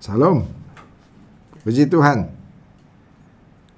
Salam. 0.00 0.48
Puji 1.60 1.84
Tuhan. 1.84 2.32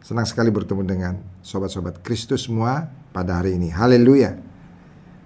Senang 0.07 0.23
sekali 0.23 0.55
bertemu 0.55 0.83
dengan 0.87 1.19
sobat-sobat 1.43 1.99
Kristus 1.99 2.47
semua 2.47 2.87
pada 3.11 3.43
hari 3.43 3.59
ini. 3.59 3.75
Haleluya. 3.75 4.39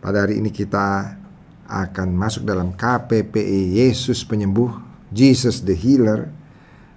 Pada 0.01 0.25
hari 0.25 0.41
ini 0.41 0.49
kita 0.49 1.21
akan 1.69 2.17
masuk 2.17 2.49
dalam 2.49 2.73
KPPI 2.73 3.77
Yesus 3.77 4.25
Penyembuh, 4.25 4.73
Jesus 5.13 5.61
the 5.61 5.77
Healer. 5.77 6.33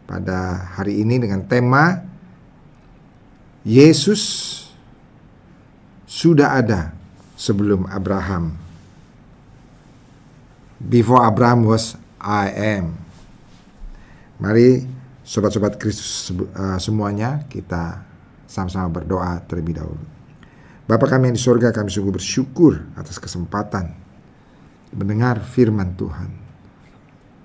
Pada 0.07 0.71
hari 0.79 1.03
ini 1.03 1.19
dengan 1.19 1.43
tema 1.43 1.99
Yesus 3.67 4.23
sudah 6.07 6.55
ada 6.55 6.95
sebelum 7.35 7.83
Abraham. 7.91 8.55
Before 10.79 11.19
Abraham 11.19 11.67
was 11.67 11.99
I 12.23 12.47
am. 12.79 13.08
Mari 14.39 14.87
sobat-sobat 15.19 15.75
Kristus 15.75 16.31
uh, 16.31 16.79
semuanya 16.79 17.43
kita 17.51 18.07
sama-sama 18.47 18.87
berdoa 18.87 19.43
terlebih 19.43 19.75
dahulu. 19.75 20.05
Bapa 20.87 21.05
kami 21.05 21.29
yang 21.29 21.35
di 21.35 21.43
sorga 21.43 21.75
kami 21.75 21.91
sungguh 21.91 22.15
bersyukur 22.15 22.87
atas 22.95 23.19
kesempatan 23.19 23.93
mendengar 24.95 25.43
firman 25.43 25.93
Tuhan. 25.93 26.31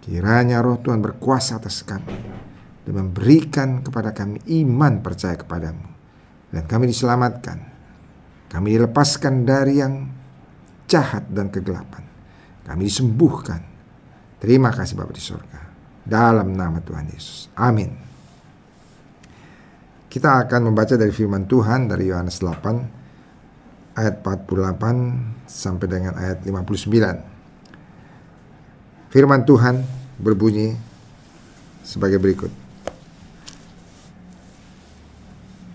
Kiranya 0.06 0.62
roh 0.62 0.78
Tuhan 0.78 1.02
berkuasa 1.02 1.58
atas 1.58 1.82
kami 1.82 2.14
dan 2.86 2.94
memberikan 2.94 3.82
kepada 3.82 4.14
kami 4.14 4.38
iman 4.62 5.02
percaya 5.02 5.34
kepadamu. 5.34 5.90
Dan 6.54 6.62
kami 6.70 6.94
diselamatkan. 6.94 7.58
Kami 8.54 8.78
dilepaskan 8.78 9.42
dari 9.42 9.82
yang 9.82 10.06
jahat 10.86 11.26
dan 11.26 11.50
kegelapan. 11.50 12.06
Kami 12.62 12.86
disembuhkan. 12.86 13.60
Terima 14.38 14.70
kasih 14.70 14.94
Bapak 14.94 15.18
di 15.18 15.24
sorga 15.24 15.73
dalam 16.04 16.52
nama 16.52 16.84
Tuhan 16.84 17.08
Yesus. 17.10 17.48
Amin. 17.56 17.96
Kita 20.12 20.44
akan 20.46 20.70
membaca 20.70 20.94
dari 20.94 21.10
firman 21.10 21.50
Tuhan 21.50 21.90
dari 21.90 22.06
Yohanes 22.12 22.38
8 22.38 23.98
ayat 23.98 24.22
48 24.22 25.42
sampai 25.48 25.86
dengan 25.90 26.14
ayat 26.14 26.46
59. 26.46 29.10
Firman 29.10 29.42
Tuhan 29.42 29.82
berbunyi 30.20 30.76
sebagai 31.82 32.22
berikut. 32.22 32.52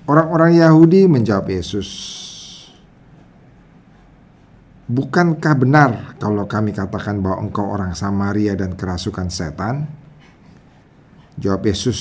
Orang-orang 0.08 0.56
Yahudi 0.58 1.06
menjawab 1.06 1.54
Yesus, 1.54 2.18
Bukankah 4.90 5.54
benar 5.54 6.18
kalau 6.18 6.50
kami 6.50 6.74
katakan 6.74 7.22
bahwa 7.22 7.46
engkau 7.46 7.62
orang 7.62 7.94
Samaria 7.94 8.58
dan 8.58 8.74
kerasukan 8.74 9.30
setan? 9.30 9.99
Jawab 11.40 11.64
Yesus, 11.66 12.00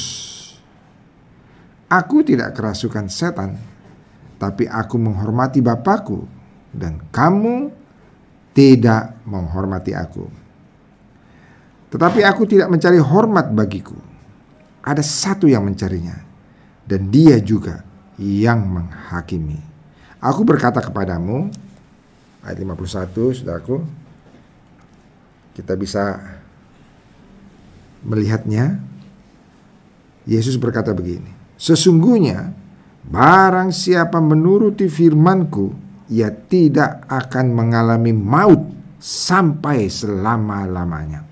Aku 1.89 2.20
tidak 2.20 2.53
kerasukan 2.53 3.08
setan, 3.08 3.56
tapi 4.36 4.69
aku 4.69 5.00
menghormati 5.00 5.64
Bapakku 5.64 6.28
dan 6.69 7.00
kamu 7.08 7.72
tidak 8.53 9.16
menghormati 9.25 9.97
aku. 9.97 10.28
Tetapi 11.89 12.20
aku 12.28 12.44
tidak 12.44 12.69
mencari 12.69 13.00
hormat 13.00 13.48
bagiku. 13.56 13.97
Ada 14.84 15.00
satu 15.00 15.48
yang 15.48 15.64
mencarinya 15.64 16.20
dan 16.84 17.09
dia 17.09 17.41
juga 17.41 17.81
yang 18.20 18.69
menghakimi. 18.69 19.56
Aku 20.20 20.44
berkata 20.44 20.84
kepadamu 20.84 21.48
ayat 22.44 22.61
51 22.61 23.33
Saudaraku 23.33 23.81
kita 25.56 25.72
bisa 25.72 26.20
melihatnya 28.05 28.88
Yesus 30.28 30.60
berkata 30.60 30.92
begini, 30.92 31.32
Sesungguhnya 31.56 32.52
barang 33.08 33.72
siapa 33.72 34.20
menuruti 34.20 34.86
firmanku, 34.86 35.72
ia 36.12 36.28
tidak 36.28 37.08
akan 37.08 37.56
mengalami 37.56 38.12
maut 38.12 38.62
sampai 39.00 39.88
selama-lamanya. 39.88 41.25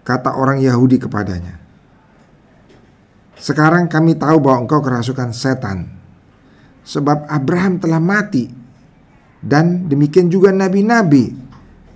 Kata 0.00 0.34
orang 0.34 0.58
Yahudi 0.64 0.96
kepadanya, 0.96 1.60
Sekarang 3.36 3.86
kami 3.86 4.16
tahu 4.16 4.40
bahwa 4.40 4.64
engkau 4.64 4.80
kerasukan 4.80 5.30
setan, 5.36 5.86
sebab 6.82 7.28
Abraham 7.28 7.76
telah 7.78 8.00
mati, 8.00 8.48
dan 9.40 9.88
demikian 9.88 10.32
juga 10.32 10.52
nabi-nabi. 10.52 11.32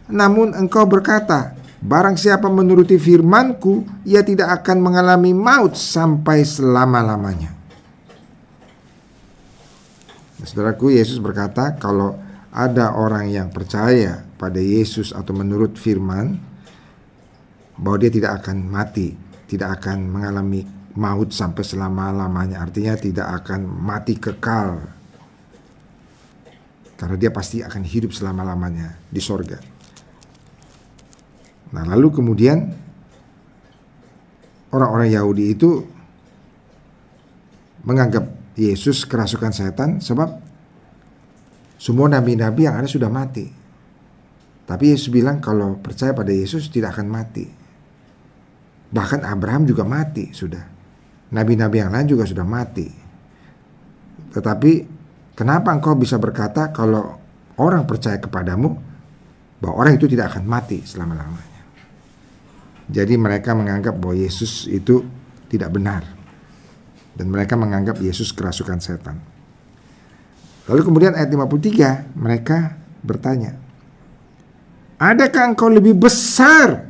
Namun 0.09 0.53
engkau 0.53 0.85
berkata, 0.85 1.54
Barang 1.85 2.17
siapa 2.17 2.49
menuruti 2.49 2.97
firmanku, 2.97 3.85
ia 4.09 4.25
tidak 4.25 4.65
akan 4.65 4.81
mengalami 4.81 5.37
maut 5.37 5.77
sampai 5.77 6.41
selama-lamanya. 6.41 7.53
Saudaraku, 10.41 10.97
Yesus 10.97 11.21
berkata, 11.21 11.77
kalau 11.77 12.17
ada 12.57 12.97
orang 12.97 13.29
yang 13.29 13.53
percaya 13.53 14.25
pada 14.41 14.57
Yesus 14.65 15.13
atau 15.13 15.37
menurut 15.37 15.77
firman, 15.77 16.41
bahwa 17.77 18.01
dia 18.01 18.09
tidak 18.09 18.41
akan 18.41 18.65
mati, 18.65 19.13
tidak 19.45 19.77
akan 19.81 20.09
mengalami 20.09 20.65
maut 20.97 21.37
sampai 21.37 21.69
selama-lamanya. 21.69 22.65
Artinya 22.65 22.97
tidak 22.97 23.45
akan 23.45 23.61
mati 23.61 24.17
kekal. 24.17 24.81
Karena 26.97 27.17
dia 27.21 27.29
pasti 27.29 27.61
akan 27.61 27.83
hidup 27.85 28.17
selama-lamanya 28.17 28.97
di 29.13 29.21
sorga. 29.21 29.74
Nah, 31.75 31.83
lalu 31.83 32.15
kemudian 32.15 32.71
orang-orang 34.71 35.11
Yahudi 35.11 35.45
itu 35.51 35.83
menganggap 37.83 38.31
Yesus 38.55 39.03
kerasukan 39.03 39.51
setan 39.51 39.99
sebab 39.99 40.39
semua 41.83 42.07
nabi-nabi 42.07 42.71
yang 42.71 42.79
ada 42.79 42.87
sudah 42.87 43.11
mati. 43.11 43.51
Tapi 44.65 44.95
Yesus 44.95 45.11
bilang 45.11 45.43
kalau 45.43 45.77
percaya 45.77 46.15
pada 46.15 46.31
Yesus 46.31 46.71
tidak 46.71 46.97
akan 46.97 47.11
mati. 47.11 47.45
Bahkan 48.95 49.27
Abraham 49.27 49.67
juga 49.67 49.83
mati 49.85 50.31
sudah. 50.31 50.63
Nabi-nabi 51.35 51.83
yang 51.83 51.91
lain 51.91 52.07
juga 52.09 52.25
sudah 52.25 52.47
mati. 52.47 52.87
Tetapi 54.31 54.73
kenapa 55.35 55.75
engkau 55.75 55.99
bisa 55.99 56.17
berkata 56.17 56.71
kalau 56.71 57.19
orang 57.59 57.85
percaya 57.85 58.23
kepadamu 58.23 58.71
bahwa 59.59 59.75
orang 59.75 59.99
itu 59.99 60.07
tidak 60.07 60.33
akan 60.33 60.47
mati 60.47 60.81
selama-lamanya? 60.87 61.54
Jadi 62.89 63.17
mereka 63.17 63.57
menganggap 63.57 63.97
bahwa 63.97 64.17
Yesus 64.17 64.69
itu 64.69 65.05
tidak 65.49 65.73
benar. 65.73 66.05
Dan 67.15 67.31
mereka 67.31 67.55
menganggap 67.55 68.03
Yesus 68.03 68.35
kerasukan 68.35 68.83
setan. 68.83 69.17
Lalu 70.67 70.81
kemudian 70.83 71.13
ayat 71.15 71.31
53 71.31 72.17
mereka 72.17 72.75
bertanya, 73.05 73.61
Adakah 74.99 75.53
engkau 75.53 75.69
lebih 75.69 75.93
besar 75.95 76.87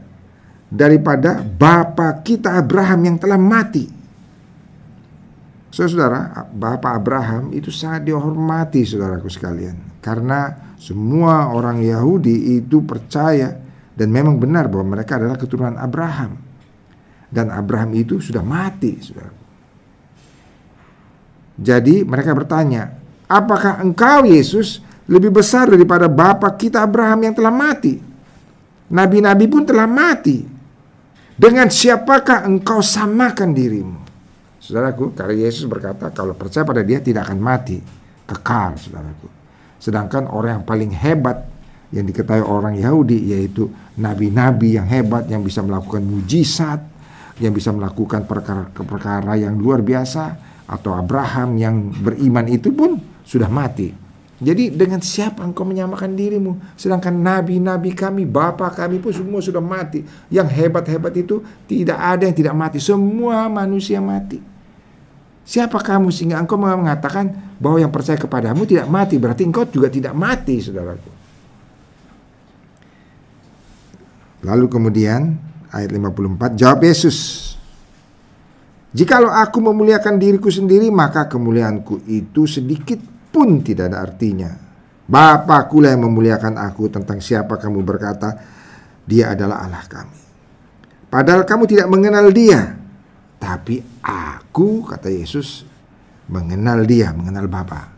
daripada 0.71 1.43
Bapa 1.43 2.23
kita 2.23 2.55
Abraham 2.55 3.01
yang 3.11 3.17
telah 3.19 3.41
mati? 3.41 3.91
Saudara, 5.75 6.47
Bapak 6.55 7.03
Abraham 7.03 7.51
itu 7.51 7.75
sangat 7.75 8.07
dihormati 8.07 8.87
saudaraku 8.87 9.27
sekalian. 9.27 9.99
Karena 9.99 10.55
semua 10.79 11.51
orang 11.51 11.83
Yahudi 11.83 12.63
itu 12.63 12.87
percaya 12.87 13.64
dan 13.95 14.11
memang 14.11 14.43
benar 14.43 14.67
bahwa 14.67 14.99
mereka 14.99 15.23
adalah 15.23 15.39
keturunan 15.39 15.79
Abraham. 15.79 16.35
Dan 17.31 17.51
Abraham 17.51 17.95
itu 17.95 18.19
sudah 18.23 18.43
mati, 18.43 18.99
saudara. 19.03 19.35
Jadi 21.55 22.03
mereka 22.03 22.35
bertanya, 22.35 22.95
apakah 23.31 23.79
engkau 23.83 24.27
Yesus 24.27 24.83
lebih 25.07 25.31
besar 25.31 25.71
daripada 25.71 26.11
bapak 26.11 26.59
kita 26.59 26.83
Abraham 26.83 27.31
yang 27.31 27.35
telah 27.35 27.55
mati? 27.55 27.99
Nabi-nabi 28.91 29.47
pun 29.47 29.63
telah 29.63 29.87
mati. 29.87 30.43
Dengan 31.35 31.67
siapakah 31.67 32.47
engkau 32.47 32.79
samakan 32.79 33.51
dirimu? 33.51 33.99
Saudaraku, 34.63 35.15
karena 35.15 35.47
Yesus 35.47 35.67
berkata 35.67 36.11
kalau 36.15 36.35
percaya 36.35 36.63
pada 36.63 36.83
dia 36.87 37.03
tidak 37.03 37.27
akan 37.27 37.39
mati, 37.43 37.83
kekal, 38.27 38.79
saudaraku. 38.79 39.27
Sedangkan 39.83 40.31
orang 40.31 40.63
yang 40.63 40.67
paling 40.67 40.91
hebat 40.95 41.54
yang 41.95 42.05
diketahui 42.11 42.43
orang 42.43 42.75
Yahudi 42.75 43.31
yaitu 43.31 43.71
nabi-nabi 43.95 44.75
yang 44.75 44.91
hebat 44.91 45.31
yang 45.31 45.47
bisa 45.47 45.63
melakukan 45.63 46.03
mujizat, 46.03 46.83
yang 47.39 47.55
bisa 47.55 47.71
melakukan 47.71 48.27
perkara-perkara 48.27 49.39
yang 49.39 49.55
luar 49.55 49.79
biasa 49.79 50.35
atau 50.67 50.99
Abraham 50.99 51.55
yang 51.55 51.95
beriman 51.95 52.51
itu 52.51 52.75
pun 52.75 52.99
sudah 53.23 53.47
mati. 53.47 53.95
Jadi 54.43 54.75
dengan 54.75 54.99
siapa 54.99 55.47
engkau 55.47 55.63
menyamakan 55.63 56.19
dirimu? 56.19 56.59
Sedangkan 56.75 57.15
nabi-nabi 57.15 57.95
kami, 57.95 58.27
bapak 58.27 58.83
kami 58.83 58.99
pun 58.99 59.15
semua 59.15 59.39
sudah 59.39 59.63
mati. 59.63 60.03
Yang 60.27 60.51
hebat-hebat 60.59 61.15
itu 61.15 61.39
tidak 61.71 61.95
ada 61.95 62.27
yang 62.27 62.35
tidak 62.35 62.55
mati. 62.59 62.83
Semua 62.83 63.47
manusia 63.47 64.03
mati. 64.03 64.43
Siapa 65.47 65.79
kamu 65.79 66.11
sehingga 66.11 66.43
engkau 66.43 66.59
mengatakan 66.59 67.31
bahwa 67.63 67.79
yang 67.79 67.95
percaya 67.95 68.19
kepadamu 68.19 68.67
tidak 68.67 68.91
mati? 68.91 69.23
Berarti 69.23 69.47
engkau 69.47 69.63
juga 69.71 69.87
tidak 69.87 70.17
mati, 70.19 70.59
saudaraku. 70.59 71.14
Lalu 74.45 74.67
kemudian 74.69 75.35
ayat 75.73 75.91
54 75.91 76.61
jawab 76.61 76.85
Yesus 76.85 77.19
Jikalau 78.95 79.33
aku 79.33 79.59
memuliakan 79.59 80.21
diriku 80.21 80.53
sendiri 80.53 80.87
maka 80.93 81.27
kemuliaanku 81.27 82.07
itu 82.07 82.47
sedikit 82.47 83.01
pun 83.33 83.65
tidak 83.65 83.91
ada 83.91 84.07
artinya 84.07 84.53
Bapakku 85.05 85.83
yang 85.83 86.07
memuliakan 86.07 86.61
aku 86.61 86.93
tentang 86.93 87.19
siapa 87.19 87.59
kamu 87.59 87.83
berkata 87.83 88.39
dia 89.05 89.35
adalah 89.35 89.67
Allah 89.67 89.85
kami 89.89 90.21
Padahal 91.11 91.43
kamu 91.43 91.65
tidak 91.67 91.89
mengenal 91.91 92.31
dia 92.31 92.77
Tapi 93.43 93.83
aku 94.05 94.87
kata 94.87 95.11
Yesus 95.11 95.75
mengenal 96.29 96.85
dia, 96.89 97.13
mengenal 97.13 97.47
Bapa. 97.49 97.93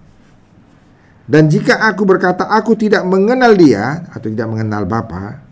Dan 1.26 1.50
jika 1.50 1.82
aku 1.90 2.06
berkata 2.06 2.46
aku 2.46 2.78
tidak 2.78 3.02
mengenal 3.02 3.58
dia 3.58 4.06
atau 4.14 4.30
tidak 4.30 4.46
mengenal 4.46 4.86
Bapa, 4.86 5.42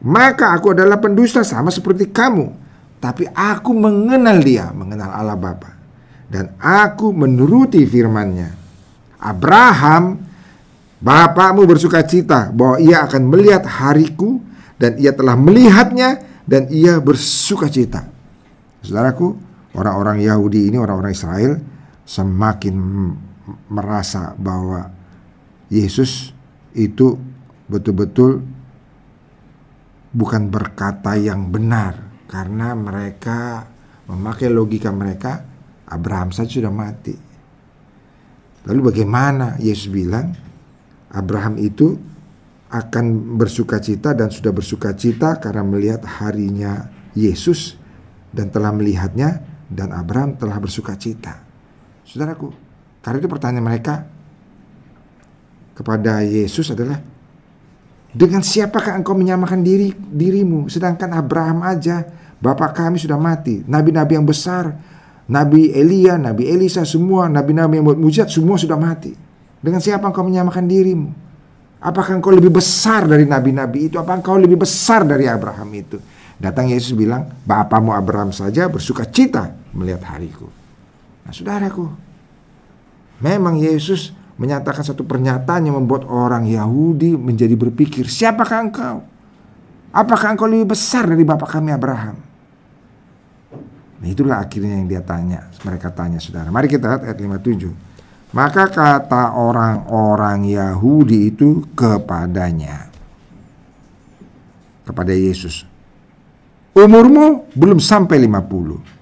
maka 0.00 0.56
aku 0.56 0.72
adalah 0.72 0.96
pendusta 0.96 1.44
sama 1.44 1.68
seperti 1.68 2.08
kamu. 2.08 2.56
Tapi 3.00 3.28
aku 3.32 3.72
mengenal 3.72 4.40
dia, 4.44 4.68
mengenal 4.72 5.12
Allah 5.12 5.36
Bapa. 5.36 5.72
Dan 6.28 6.52
aku 6.60 7.12
menuruti 7.12 7.84
firman-Nya. 7.88 8.48
Abraham, 9.20 10.20
bapakmu 11.00 11.64
bersuka 11.64 12.04
cita 12.04 12.52
bahwa 12.52 12.76
ia 12.80 13.04
akan 13.04 13.22
melihat 13.28 13.64
hariku 13.64 14.40
dan 14.80 14.96
ia 15.00 15.12
telah 15.12 15.36
melihatnya 15.36 16.24
dan 16.44 16.68
ia 16.72 17.00
bersuka 17.00 17.68
cita. 17.68 18.04
Saudaraku, 18.80 19.36
orang-orang 19.76 20.24
Yahudi 20.24 20.72
ini, 20.72 20.76
orang-orang 20.80 21.12
Israel 21.12 21.52
semakin 22.08 22.74
merasa 23.68 24.32
bahwa 24.40 24.92
Yesus 25.68 26.32
itu 26.72 27.16
betul-betul 27.68 28.42
bukan 30.10 30.50
berkata 30.50 31.14
yang 31.14 31.50
benar 31.50 32.26
karena 32.26 32.74
mereka 32.74 33.66
memakai 34.10 34.50
logika 34.50 34.90
mereka 34.90 35.42
Abraham 35.90 36.30
saja 36.34 36.62
sudah 36.62 36.74
mati. 36.74 37.14
Lalu 38.66 38.92
bagaimana 38.92 39.56
Yesus 39.58 39.90
bilang 39.90 40.34
Abraham 41.10 41.58
itu 41.58 41.96
akan 42.70 43.34
bersuka 43.34 43.82
cita 43.82 44.14
dan 44.14 44.30
sudah 44.30 44.54
bersuka 44.54 44.94
cita 44.94 45.42
karena 45.42 45.66
melihat 45.66 46.06
harinya 46.06 46.86
Yesus 47.18 47.74
dan 48.30 48.54
telah 48.54 48.70
melihatnya 48.70 49.42
dan 49.66 49.90
Abraham 49.90 50.38
telah 50.38 50.58
bersuka 50.62 50.94
cita. 50.94 51.42
Saudaraku, 52.06 52.54
karena 53.02 53.18
itu 53.18 53.30
pertanyaan 53.30 53.66
mereka 53.66 54.06
kepada 55.74 56.22
Yesus 56.22 56.70
adalah 56.70 57.02
dengan 58.10 58.42
siapakah 58.42 58.98
engkau 58.98 59.14
menyamakan 59.14 59.62
diri 59.62 59.94
dirimu 59.94 60.66
sedangkan 60.66 61.14
Abraham 61.14 61.62
aja 61.62 62.02
bapak 62.40 62.72
kami 62.72 62.96
sudah 62.96 63.20
mati, 63.20 63.62
nabi-nabi 63.68 64.16
yang 64.16 64.26
besar, 64.26 64.72
Nabi 65.30 65.70
Elia, 65.70 66.18
Nabi 66.18 66.50
Elisa 66.50 66.82
semua, 66.82 67.30
nabi-nabi 67.30 67.78
yang 67.78 67.86
buat 67.86 68.00
mujizat 68.00 68.34
semua 68.34 68.58
sudah 68.58 68.74
mati. 68.74 69.14
Dengan 69.62 69.78
siapa 69.78 70.08
engkau 70.10 70.26
menyamakan 70.26 70.66
dirimu? 70.66 71.08
Apakah 71.80 72.18
engkau 72.18 72.34
lebih 72.34 72.50
besar 72.50 73.06
dari 73.06 73.24
nabi-nabi 73.24 73.86
itu? 73.86 73.96
Apakah 74.00 74.18
engkau 74.18 74.36
lebih 74.40 74.58
besar 74.58 75.06
dari 75.06 75.30
Abraham 75.30 75.70
itu? 75.70 76.02
Datang 76.40 76.72
Yesus 76.72 76.96
bilang, 76.96 77.30
Bapamu 77.46 77.94
Abraham 77.94 78.34
saja 78.34 78.66
bersuka 78.66 79.06
cita 79.06 79.54
melihat 79.70 80.02
hariku. 80.10 80.48
Nah, 81.22 81.30
saudaraku, 81.30 81.86
memang 83.22 83.60
Yesus 83.60 84.10
menyatakan 84.40 84.80
satu 84.80 85.04
pernyataan 85.04 85.68
yang 85.68 85.76
membuat 85.76 86.08
orang 86.08 86.48
Yahudi 86.48 87.12
menjadi 87.12 87.52
berpikir, 87.60 88.08
siapakah 88.08 88.58
engkau? 88.64 88.96
Apakah 89.92 90.32
engkau 90.32 90.48
lebih 90.48 90.72
besar 90.72 91.04
dari 91.04 91.20
bapak 91.28 91.60
kami 91.60 91.76
Abraham? 91.76 92.16
Nah, 94.00 94.08
itulah 94.08 94.40
akhirnya 94.40 94.80
yang 94.80 94.88
dia 94.88 95.04
tanya, 95.04 95.52
mereka 95.60 95.92
tanya 95.92 96.16
saudara. 96.16 96.48
Mari 96.48 96.72
kita 96.72 96.88
lihat 96.88 97.02
ayat 97.04 97.18
57. 97.20 97.68
Maka 98.32 98.72
kata 98.72 99.36
orang-orang 99.36 100.48
Yahudi 100.48 101.36
itu 101.36 101.68
kepadanya. 101.76 102.88
Kepada 104.88 105.12
Yesus. 105.12 105.68
Umurmu 106.72 107.50
belum 107.52 107.76
sampai 107.76 108.16
50 108.24 109.00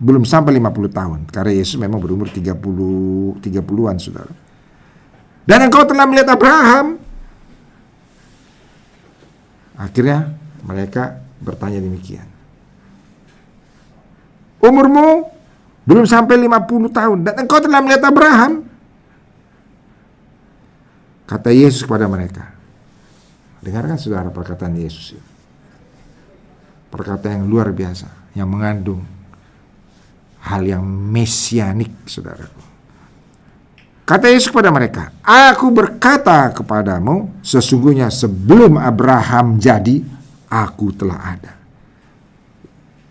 belum 0.00 0.24
sampai 0.24 0.56
50 0.56 0.96
tahun 0.96 1.20
karena 1.28 1.52
Yesus 1.52 1.76
memang 1.76 2.00
berumur 2.00 2.24
30 2.24 2.56
30-an 3.44 3.96
Saudara. 4.00 4.32
Dan 5.44 5.68
engkau 5.68 5.84
telah 5.88 6.04
melihat 6.06 6.36
Abraham. 6.36 7.00
Akhirnya 9.80 10.36
mereka 10.60 11.20
bertanya 11.40 11.80
demikian. 11.80 12.28
Umurmu 14.60 15.24
belum 15.88 16.04
sampai 16.04 16.36
50 16.36 16.92
tahun 16.92 17.18
dan 17.24 17.34
engkau 17.40 17.58
telah 17.64 17.80
melihat 17.80 18.04
Abraham. 18.04 18.68
Kata 21.24 21.48
Yesus 21.48 21.88
kepada 21.88 22.04
mereka. 22.10 22.52
Dengarkan 23.64 23.96
saudara 23.96 24.28
perkataan 24.28 24.76
Yesus 24.76 25.16
itu. 25.16 25.30
Perkataan 26.90 27.44
yang 27.44 27.46
luar 27.46 27.70
biasa 27.70 28.34
yang 28.34 28.50
mengandung 28.50 29.06
hal 30.42 30.62
yang 30.64 30.82
mesianik, 30.82 31.92
saudaraku. 32.08 32.69
Kata 34.04 34.26
Yesus 34.26 34.50
kepada 34.50 34.74
mereka, 34.74 35.14
Aku 35.22 35.70
berkata 35.70 36.50
kepadamu, 36.50 37.30
sesungguhnya 37.46 38.10
sebelum 38.10 38.74
Abraham 38.74 39.56
jadi, 39.60 40.02
aku 40.50 40.90
telah 40.90 41.38
ada. 41.38 41.52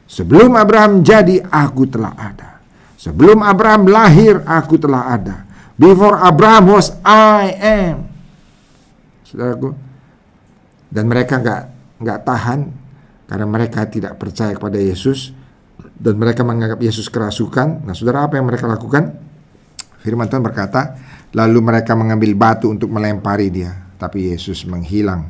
Sebelum 0.10 0.58
Abraham 0.60 1.06
jadi, 1.06 1.40
aku 1.48 1.88
telah 1.88 2.12
ada. 2.18 2.60
Sebelum 3.00 3.40
Abraham 3.40 3.88
lahir, 3.88 4.44
aku 4.44 4.76
telah 4.76 5.16
ada. 5.16 5.48
Before 5.80 6.20
Abraham 6.20 6.76
was, 6.76 6.92
I 7.08 7.56
am. 7.56 8.12
Saudaraku. 9.24 9.72
Dan 10.92 11.08
mereka 11.08 11.40
nggak 11.40 11.62
nggak 12.04 12.20
tahan 12.28 12.60
karena 13.30 13.46
mereka 13.46 13.86
tidak 13.88 14.18
percaya 14.18 14.58
kepada 14.58 14.76
Yesus 14.76 15.32
dan 15.96 16.18
mereka 16.18 16.42
menganggap 16.44 16.82
Yesus 16.82 17.08
kerasukan. 17.08 17.88
Nah, 17.88 17.94
saudara 17.96 18.26
apa 18.26 18.36
yang 18.36 18.50
mereka 18.50 18.66
lakukan? 18.66 19.16
Firman 20.00 20.32
Tuhan 20.32 20.44
berkata, 20.44 20.96
lalu 21.36 21.60
mereka 21.60 21.94
mengambil 21.94 22.32
batu 22.36 22.72
untuk 22.72 22.88
melempari 22.88 23.52
dia, 23.52 23.76
tapi 24.00 24.32
Yesus 24.32 24.64
menghilang 24.64 25.28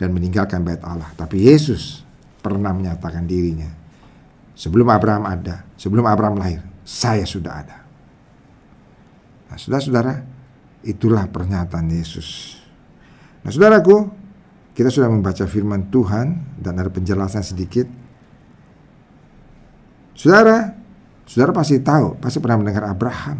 dan 0.00 0.12
meninggalkan 0.16 0.64
bait 0.64 0.80
Allah. 0.80 1.12
Tapi 1.14 1.44
Yesus 1.44 2.02
pernah 2.40 2.72
menyatakan 2.72 3.28
dirinya, 3.28 3.68
sebelum 4.56 4.88
Abraham 4.88 5.28
ada, 5.28 5.64
sebelum 5.76 6.08
Abraham 6.08 6.40
lahir, 6.40 6.64
saya 6.82 7.28
sudah 7.28 7.52
ada. 7.52 7.78
Nah, 9.52 9.56
saudara-saudara, 9.60 10.14
itulah 10.84 11.28
pernyataan 11.28 11.88
Yesus. 11.92 12.60
Nah, 13.44 13.52
saudaraku, 13.52 14.08
kita 14.72 14.88
sudah 14.88 15.12
membaca 15.12 15.44
firman 15.44 15.92
Tuhan 15.92 16.56
dan 16.60 16.80
ada 16.80 16.88
penjelasan 16.88 17.44
sedikit 17.44 17.88
Saudara, 20.18 20.74
saudara 21.30 21.54
pasti 21.54 21.78
tahu, 21.78 22.18
pasti 22.18 22.42
pernah 22.42 22.58
mendengar 22.58 22.90
Abraham, 22.90 23.38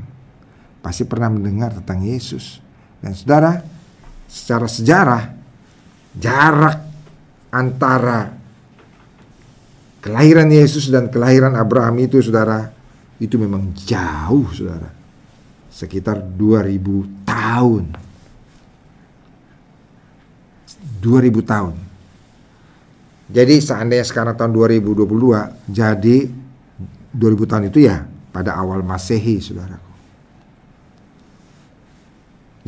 pasti 0.83 1.05
pernah 1.05 1.31
mendengar 1.33 1.75
tentang 1.75 2.03
Yesus. 2.03 2.63
Dan 2.99 3.15
saudara, 3.15 3.63
secara 4.27 4.67
sejarah, 4.67 5.23
jarak 6.15 6.79
antara 7.55 8.35
kelahiran 10.03 10.49
Yesus 10.51 10.91
dan 10.91 11.11
kelahiran 11.11 11.55
Abraham 11.55 11.99
itu, 12.03 12.23
saudara, 12.23 12.71
itu 13.19 13.35
memang 13.39 13.75
jauh, 13.75 14.47
saudara. 14.55 14.91
Sekitar 15.71 16.19
2000 16.23 17.27
tahun. 17.27 17.85
2000 20.99 21.43
tahun. 21.47 21.75
Jadi 23.29 23.55
seandainya 23.61 24.07
sekarang 24.09 24.35
tahun 24.41 24.57
2022, 24.57 25.05
jadi 25.69 26.17
2000 27.13 27.45
tahun 27.45 27.65
itu 27.69 27.85
ya 27.85 28.09
pada 28.33 28.57
awal 28.57 28.81
Masehi, 28.81 29.37
saudaraku. 29.37 29.88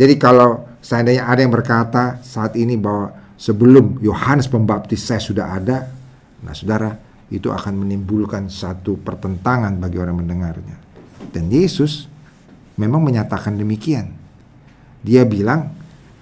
Jadi 0.01 0.17
kalau 0.17 0.65
seandainya 0.81 1.29
ada 1.29 1.45
yang 1.45 1.53
berkata 1.53 2.25
saat 2.25 2.57
ini 2.57 2.81
bahwa 2.81 3.13
sebelum 3.37 4.01
Yohanes 4.01 4.49
Pembaptis 4.49 5.05
saya 5.05 5.21
sudah 5.21 5.53
ada, 5.53 5.93
nah 6.41 6.57
saudara, 6.57 6.97
itu 7.29 7.53
akan 7.53 7.85
menimbulkan 7.85 8.49
satu 8.49 8.97
pertentangan 8.97 9.77
bagi 9.77 10.01
orang 10.01 10.25
mendengarnya. 10.25 10.81
Dan 11.29 11.53
Yesus 11.53 12.09
memang 12.81 13.05
menyatakan 13.05 13.61
demikian. 13.61 14.17
Dia 15.05 15.29
bilang, 15.29 15.69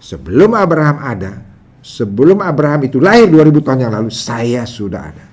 sebelum 0.03 0.59
Abraham 0.59 0.99
ada, 0.99 1.39
sebelum 1.79 2.43
Abraham 2.43 2.83
itu 2.83 2.99
lahir 2.99 3.31
2000 3.31 3.63
tahun 3.63 3.81
yang 3.87 3.95
lalu, 3.95 4.11
saya 4.11 4.67
sudah 4.67 5.15
ada. 5.15 5.27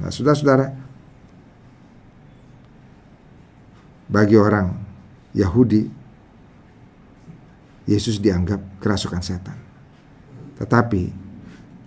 Nah, 0.00 0.08
saudara-saudara, 0.08 0.72
bagi 4.08 4.36
orang 4.40 4.72
Yahudi 5.36 5.97
Yesus 7.88 8.20
dianggap 8.20 8.84
kerasukan 8.84 9.24
setan. 9.24 9.56
Tetapi 10.60 11.08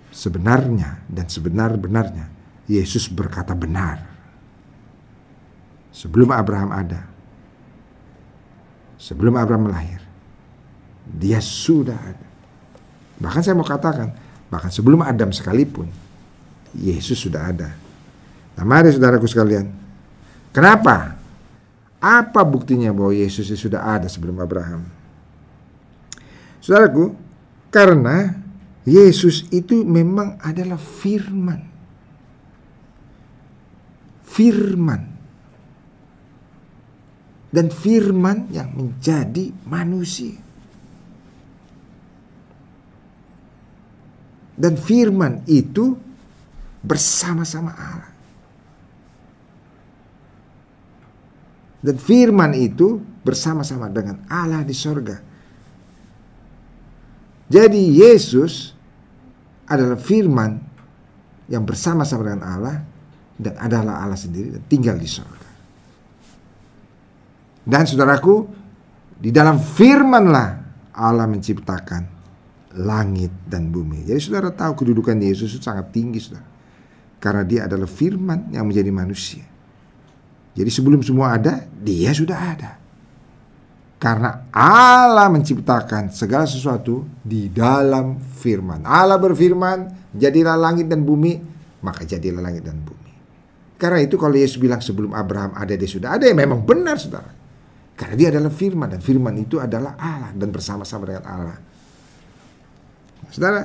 sebenarnya 0.10 1.06
dan 1.06 1.30
sebenar-benarnya 1.30 2.26
Yesus 2.66 3.06
berkata 3.06 3.54
benar. 3.54 4.10
Sebelum 5.92 6.34
Abraham 6.34 6.72
ada, 6.72 7.04
sebelum 8.96 9.38
Abraham 9.38 9.70
lahir, 9.70 10.02
dia 11.06 11.38
sudah 11.44 12.00
ada. 12.00 12.28
Bahkan 13.22 13.42
saya 13.44 13.54
mau 13.54 13.68
katakan, 13.68 14.10
bahkan 14.48 14.72
sebelum 14.72 15.04
Adam 15.04 15.30
sekalipun, 15.36 15.92
Yesus 16.74 17.20
sudah 17.20 17.52
ada. 17.52 17.76
Nah 18.56 18.64
mari 18.64 18.90
saudaraku 18.90 19.28
sekalian, 19.28 19.68
kenapa? 20.56 21.20
Apa 22.02 22.42
buktinya 22.42 22.90
bahwa 22.90 23.14
Yesus 23.14 23.52
sudah 23.54 24.00
ada 24.00 24.10
sebelum 24.10 24.40
Abraham? 24.42 25.01
Saudaraku, 26.62 27.18
karena 27.74 28.38
Yesus 28.86 29.50
itu 29.50 29.82
memang 29.82 30.38
adalah 30.42 30.78
firman. 30.78 31.62
Firman. 34.26 35.02
Dan 37.52 37.68
firman 37.68 38.48
yang 38.54 38.72
menjadi 38.78 39.52
manusia. 39.68 40.38
Dan 44.56 44.78
firman 44.78 45.42
itu 45.50 45.98
bersama-sama 46.86 47.74
Allah. 47.74 48.14
Dan 51.82 51.98
firman 51.98 52.54
itu 52.54 53.02
bersama-sama 53.26 53.90
dengan 53.90 54.22
Allah 54.30 54.62
di 54.62 54.72
sorga. 54.78 55.31
Jadi 57.52 58.00
Yesus 58.00 58.72
adalah 59.68 60.00
firman 60.00 60.56
yang 61.52 61.68
bersama-sama 61.68 62.32
dengan 62.32 62.44
Allah 62.48 62.76
dan 63.36 63.60
adalah 63.60 64.08
Allah 64.08 64.16
sendiri 64.16 64.56
dan 64.56 64.64
tinggal 64.72 64.96
di 64.96 65.10
sorga. 65.12 65.52
Dan 67.68 67.84
saudaraku, 67.84 68.48
di 69.20 69.30
dalam 69.36 69.60
firmanlah 69.60 70.50
Allah 70.96 71.28
menciptakan 71.28 72.04
langit 72.80 73.36
dan 73.44 73.68
bumi. 73.68 74.08
Jadi 74.08 74.20
saudara 74.24 74.56
tahu 74.56 74.82
kedudukan 74.88 75.20
Yesus 75.20 75.60
itu 75.60 75.64
sangat 75.68 75.92
tinggi 75.92 76.24
saudara. 76.24 76.48
Karena 77.22 77.44
dia 77.46 77.68
adalah 77.70 77.86
firman 77.86 78.50
yang 78.50 78.66
menjadi 78.66 78.90
manusia. 78.90 79.46
Jadi 80.58 80.72
sebelum 80.74 81.06
semua 81.06 81.38
ada, 81.38 81.68
dia 81.70 82.10
sudah 82.16 82.40
ada. 82.40 82.81
Karena 84.02 84.50
Allah 84.50 85.30
menciptakan 85.30 86.10
segala 86.10 86.50
sesuatu 86.50 87.06
di 87.22 87.54
dalam 87.54 88.18
firman. 88.18 88.82
Allah 88.82 89.22
berfirman, 89.22 90.10
jadilah 90.18 90.58
langit 90.58 90.90
dan 90.90 91.06
bumi, 91.06 91.38
maka 91.86 92.02
jadilah 92.02 92.42
langit 92.42 92.66
dan 92.66 92.82
bumi. 92.82 93.14
Karena 93.78 94.02
itu 94.02 94.18
kalau 94.18 94.34
Yesus 94.34 94.58
bilang 94.58 94.82
sebelum 94.82 95.14
Abraham 95.14 95.54
ada, 95.54 95.78
dia 95.78 95.86
sudah 95.86 96.18
ada, 96.18 96.26
ya 96.26 96.34
memang 96.34 96.66
benar 96.66 96.98
saudara. 96.98 97.30
Karena 97.94 98.18
dia 98.18 98.34
adalah 98.34 98.50
firman, 98.50 98.90
dan 98.90 99.06
firman 99.06 99.38
itu 99.38 99.62
adalah 99.62 99.94
Allah, 100.02 100.34
dan 100.34 100.50
bersama-sama 100.50 101.06
dengan 101.06 101.26
Allah. 101.30 101.58
Saudara, 103.30 103.62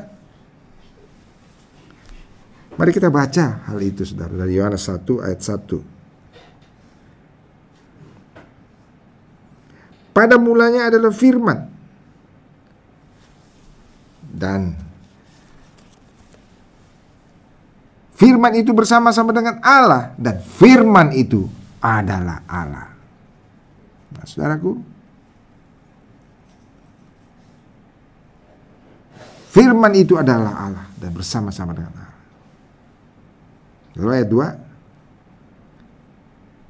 Mari 2.77 2.93
kita 2.93 3.09
baca 3.09 3.65
hal 3.73 3.81
itu 3.81 4.05
saudara 4.05 4.37
dari 4.37 4.61
Yohanes 4.61 4.85
1 4.85 5.01
ayat 5.25 5.41
1. 5.41 5.96
Pada 10.17 10.41
mulanya 10.41 10.89
adalah 10.89 11.13
firman. 11.13 11.69
Dan 14.25 14.73
firman 18.17 18.57
itu 18.57 18.73
bersama-sama 18.73 19.37
dengan 19.37 19.61
Allah 19.61 20.17
dan 20.17 20.41
firman 20.41 21.13
itu 21.13 21.45
adalah 21.85 22.41
Allah. 22.49 22.97
Nah, 24.17 24.25
saudaraku, 24.25 24.81
firman 29.53 29.93
itu 30.01 30.17
adalah 30.17 30.65
Allah 30.65 30.87
dan 30.97 31.13
bersama-sama 31.13 31.77
dengan 31.77 31.93
Allah. 31.93 32.17
Lalu 34.01 34.11
ayat 34.17 34.29
2. 34.33 34.66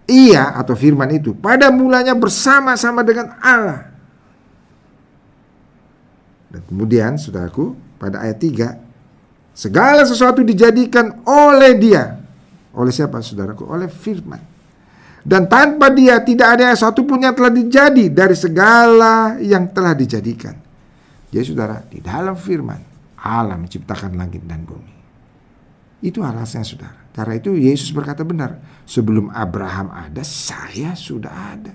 Ia 0.06 0.54
atau 0.54 0.78
firman 0.78 1.10
itu 1.10 1.34
pada 1.34 1.70
mulanya 1.74 2.14
bersama-sama 2.14 3.02
dengan 3.02 3.34
Allah. 3.42 3.90
Dan 6.46 6.62
kemudian 6.70 7.18
saudaraku 7.18 7.74
pada 7.98 8.22
ayat 8.22 8.38
3 8.38 9.50
segala 9.50 10.06
sesuatu 10.06 10.46
dijadikan 10.46 11.26
oleh 11.26 11.74
dia. 11.74 12.22
Oleh 12.76 12.94
siapa 12.94 13.18
saudaraku? 13.18 13.66
Oleh 13.66 13.90
firman. 13.90 14.38
Dan 15.26 15.50
tanpa 15.50 15.90
dia 15.90 16.22
tidak 16.22 16.54
ada 16.54 16.70
satu 16.78 17.02
pun 17.02 17.18
yang 17.18 17.34
telah 17.34 17.50
dijadi 17.50 18.06
dari 18.06 18.38
segala 18.38 19.42
yang 19.42 19.74
telah 19.74 19.90
dijadikan. 19.90 20.54
Jadi 21.34 21.42
saudara, 21.42 21.82
di 21.82 21.98
dalam 21.98 22.38
firman 22.38 22.78
Allah 23.26 23.58
menciptakan 23.58 24.14
langit 24.14 24.46
dan 24.46 24.62
bumi. 24.62 24.94
Itu 25.98 26.22
alasannya 26.22 26.62
saudara. 26.62 27.00
Karena 27.16 27.40
itu 27.40 27.56
Yesus 27.56 27.96
berkata 27.96 28.28
benar, 28.28 28.60
sebelum 28.84 29.32
Abraham 29.32 29.88
ada, 29.88 30.20
saya 30.20 30.92
sudah 30.92 31.56
ada. 31.56 31.72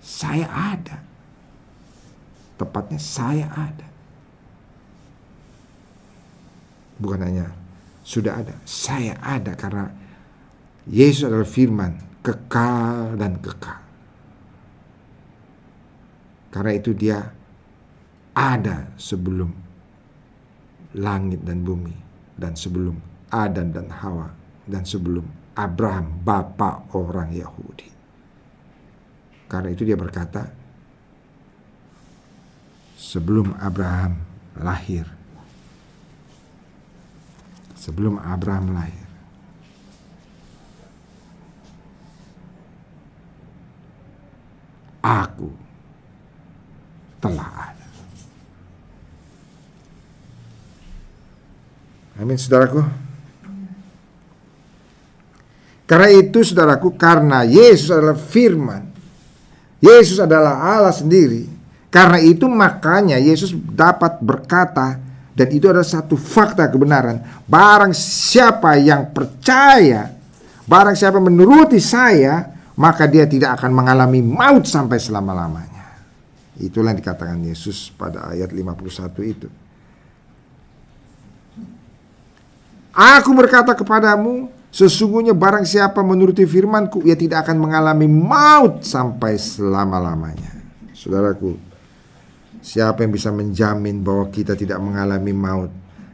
Saya 0.00 0.48
ada. 0.48 1.04
Tepatnya 2.56 2.96
saya 2.96 3.46
ada. 3.52 3.86
Bukan 6.96 7.20
hanya 7.20 7.52
sudah 8.00 8.40
ada, 8.40 8.56
saya 8.64 9.20
ada 9.20 9.52
karena 9.52 9.92
Yesus 10.88 11.28
adalah 11.28 11.46
firman 11.46 12.00
kekal 12.24 13.20
dan 13.20 13.36
kekal. 13.36 13.84
Karena 16.52 16.72
itu 16.72 16.96
dia 16.96 17.20
ada 18.32 18.88
sebelum 18.96 19.52
langit 20.96 21.44
dan 21.44 21.64
bumi 21.64 21.96
dan 22.36 22.56
sebelum 22.56 23.11
Adam 23.32 23.72
dan 23.72 23.88
Hawa 23.88 24.28
dan 24.68 24.84
sebelum 24.84 25.24
Abraham 25.56 26.20
bapak 26.20 26.92
orang 26.92 27.32
Yahudi. 27.32 27.88
Karena 29.48 29.68
itu 29.72 29.88
dia 29.88 29.96
berkata, 29.96 30.48
sebelum 32.96 33.56
Abraham 33.60 34.20
lahir, 34.56 35.08
sebelum 37.76 38.16
Abraham 38.20 38.72
lahir, 38.72 39.08
aku 45.04 45.52
telah 47.20 47.76
ada. 47.76 47.88
Amin, 52.16 52.40
saudaraku. 52.40 53.11
Karena 55.92 56.08
itu 56.08 56.40
saudaraku, 56.40 56.96
karena 56.96 57.44
Yesus 57.44 57.92
adalah 57.92 58.16
firman. 58.16 58.88
Yesus 59.76 60.16
adalah 60.16 60.56
Allah 60.56 60.96
sendiri. 60.96 61.44
Karena 61.92 62.16
itu 62.16 62.48
makanya 62.48 63.20
Yesus 63.20 63.52
dapat 63.52 64.16
berkata 64.24 64.96
dan 65.36 65.48
itu 65.52 65.68
adalah 65.68 65.84
satu 65.84 66.16
fakta 66.16 66.64
kebenaran. 66.72 67.20
Barang 67.44 67.92
siapa 67.92 68.80
yang 68.80 69.12
percaya, 69.12 70.08
barang 70.64 70.96
siapa 70.96 71.20
menuruti 71.20 71.76
saya, 71.76 72.48
maka 72.72 73.04
dia 73.04 73.28
tidak 73.28 73.60
akan 73.60 73.76
mengalami 73.76 74.24
maut 74.24 74.64
sampai 74.64 74.96
selama-lamanya. 74.96 75.92
Itulah 76.56 76.96
yang 76.96 77.04
dikatakan 77.04 77.36
Yesus 77.44 77.92
pada 77.92 78.32
ayat 78.32 78.48
51 78.48 79.12
itu. 79.28 79.52
Aku 82.96 83.36
berkata 83.36 83.76
kepadamu, 83.76 84.48
Sesungguhnya 84.72 85.36
barang 85.36 85.68
siapa 85.68 86.00
menuruti 86.00 86.48
firmanku 86.48 87.04
Ia 87.04 87.12
tidak 87.12 87.44
akan 87.44 87.60
mengalami 87.60 88.08
maut 88.08 88.80
sampai 88.80 89.36
selama-lamanya. 89.36 90.48
Saudaraku 90.96 91.60
Siapa 92.64 93.04
yang 93.04 93.12
bisa 93.12 93.28
menjamin 93.28 94.00
bahwa 94.00 94.32
kita 94.32 94.56
tidak 94.56 94.80
mengalami 94.80 95.34
maut? 95.34 95.68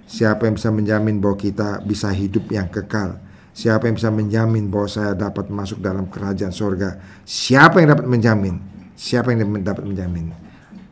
Siapa 0.09 0.49
yang 0.49 0.57
bisa 0.57 0.73
menjamin 0.73 1.21
bahwa 1.21 1.37
kita 1.37 1.85
bisa 1.85 2.09
hidup 2.09 2.49
yang 2.49 2.67
kekal? 2.73 3.21
Siapa 3.53 3.85
yang 3.85 4.01
bisa 4.01 4.09
menjamin 4.09 4.73
bahwa 4.73 4.89
saya 4.89 5.13
dapat 5.13 5.53
masuk 5.53 5.85
dalam 5.85 6.09
kerajaan 6.09 6.49
sorga? 6.49 6.97
Siapa 7.29 7.85
yang 7.85 7.93
dapat 7.93 8.09
menjamin? 8.09 8.57
Siapa 8.97 9.29
yang 9.37 9.61
dapat 9.61 9.85
menjamin? 9.85 10.33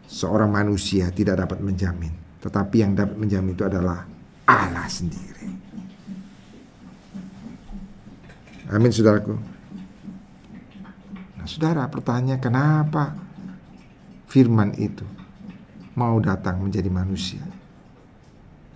Seorang 0.05 0.53
manusia 0.53 1.09
tidak 1.09 1.41
dapat 1.41 1.65
menjamin. 1.65 2.13
Tetapi 2.45 2.77
yang 2.77 2.93
dapat 2.93 3.17
menjamin 3.17 3.57
itu 3.57 3.65
adalah 3.65 4.05
Allah 4.45 4.87
sendiri 4.93 5.66
Amin 8.67 8.91
saudaraku. 8.91 9.39
Nah, 11.39 11.47
saudara 11.47 11.87
pertanyaan 11.87 12.43
kenapa 12.43 13.15
firman 14.27 14.75
itu 14.75 15.07
mau 15.95 16.19
datang 16.19 16.59
menjadi 16.59 16.91
manusia 16.91 17.47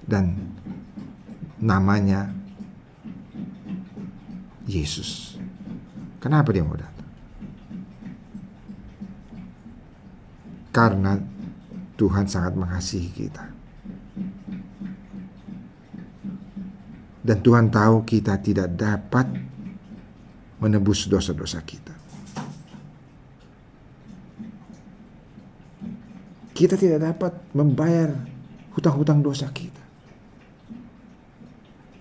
dan 0.07 0.39
namanya 1.59 2.31
Yesus. 4.71 5.35
Kenapa 6.23 6.55
dia 6.55 6.63
mau 6.63 6.79
datang? 6.79 7.11
Karena 10.71 11.19
Tuhan 11.99 12.31
sangat 12.31 12.55
mengasihi 12.55 13.11
kita. 13.11 13.45
Dan 17.21 17.39
Tuhan 17.43 17.69
tahu 17.69 18.07
kita 18.07 18.39
tidak 18.39 18.71
dapat 18.79 19.50
menebus 20.61 21.09
dosa-dosa 21.09 21.65
kita. 21.65 21.97
Kita 26.53 26.77
tidak 26.77 27.01
dapat 27.01 27.33
membayar 27.57 28.13
hutang-hutang 28.77 29.25
dosa 29.25 29.49
kita. 29.49 29.81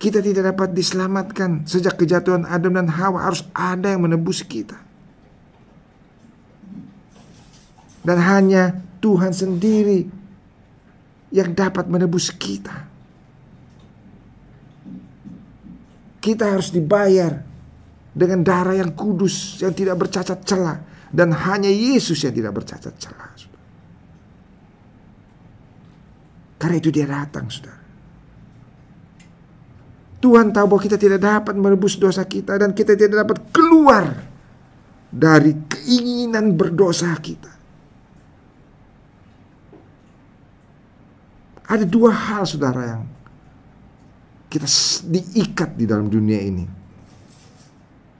Kita 0.00 0.20
tidak 0.20 0.52
dapat 0.52 0.76
diselamatkan 0.76 1.64
sejak 1.64 1.96
kejatuhan 1.96 2.44
Adam 2.44 2.76
dan 2.76 2.88
Hawa 2.88 3.24
harus 3.24 3.44
ada 3.56 3.92
yang 3.92 4.04
menebus 4.04 4.44
kita. 4.44 4.76
Dan 8.00 8.16
hanya 8.20 8.80
Tuhan 9.00 9.32
sendiri 9.32 10.08
yang 11.32 11.52
dapat 11.52 11.88
menebus 11.88 12.32
kita. 12.32 12.88
Kita 16.20 16.52
harus 16.52 16.68
dibayar 16.72 17.49
dengan 18.10 18.42
darah 18.42 18.74
yang 18.74 18.92
kudus 18.94 19.62
yang 19.62 19.70
tidak 19.70 19.96
bercacat 19.98 20.42
celah 20.42 20.78
dan 21.10 21.30
hanya 21.34 21.70
Yesus 21.70 22.22
yang 22.22 22.34
tidak 22.34 22.54
bercacat 22.58 22.94
celah. 22.98 23.30
Karena 26.60 26.76
itu 26.76 26.92
dia 26.92 27.08
datang, 27.08 27.48
saudara. 27.48 27.80
Tuhan 30.20 30.52
tahu 30.52 30.66
bahwa 30.68 30.82
kita 30.84 31.00
tidak 31.00 31.24
dapat 31.24 31.56
merebus 31.56 31.96
dosa 31.96 32.28
kita 32.28 32.60
dan 32.60 32.76
kita 32.76 32.92
tidak 32.92 33.24
dapat 33.24 33.40
keluar 33.48 34.04
dari 35.08 35.56
keinginan 35.64 36.52
berdosa 36.52 37.16
kita. 37.16 37.48
Ada 41.64 41.88
dua 41.88 42.12
hal 42.12 42.44
saudara 42.44 42.82
yang 42.84 43.02
kita 44.52 44.68
diikat 45.08 45.80
di 45.80 45.88
dalam 45.88 46.12
dunia 46.12 46.44
ini. 46.44 46.79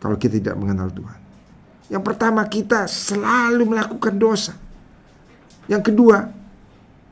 Kalau 0.00 0.16
kita 0.16 0.40
tidak 0.40 0.57
mengenal 0.57 0.88
Tuhan. 0.90 1.21
Yang 1.92 2.02
pertama 2.07 2.42
kita 2.49 2.88
selalu 2.88 3.76
melakukan 3.76 4.16
dosa. 4.16 4.57
Yang 5.69 5.92
kedua 5.92 6.40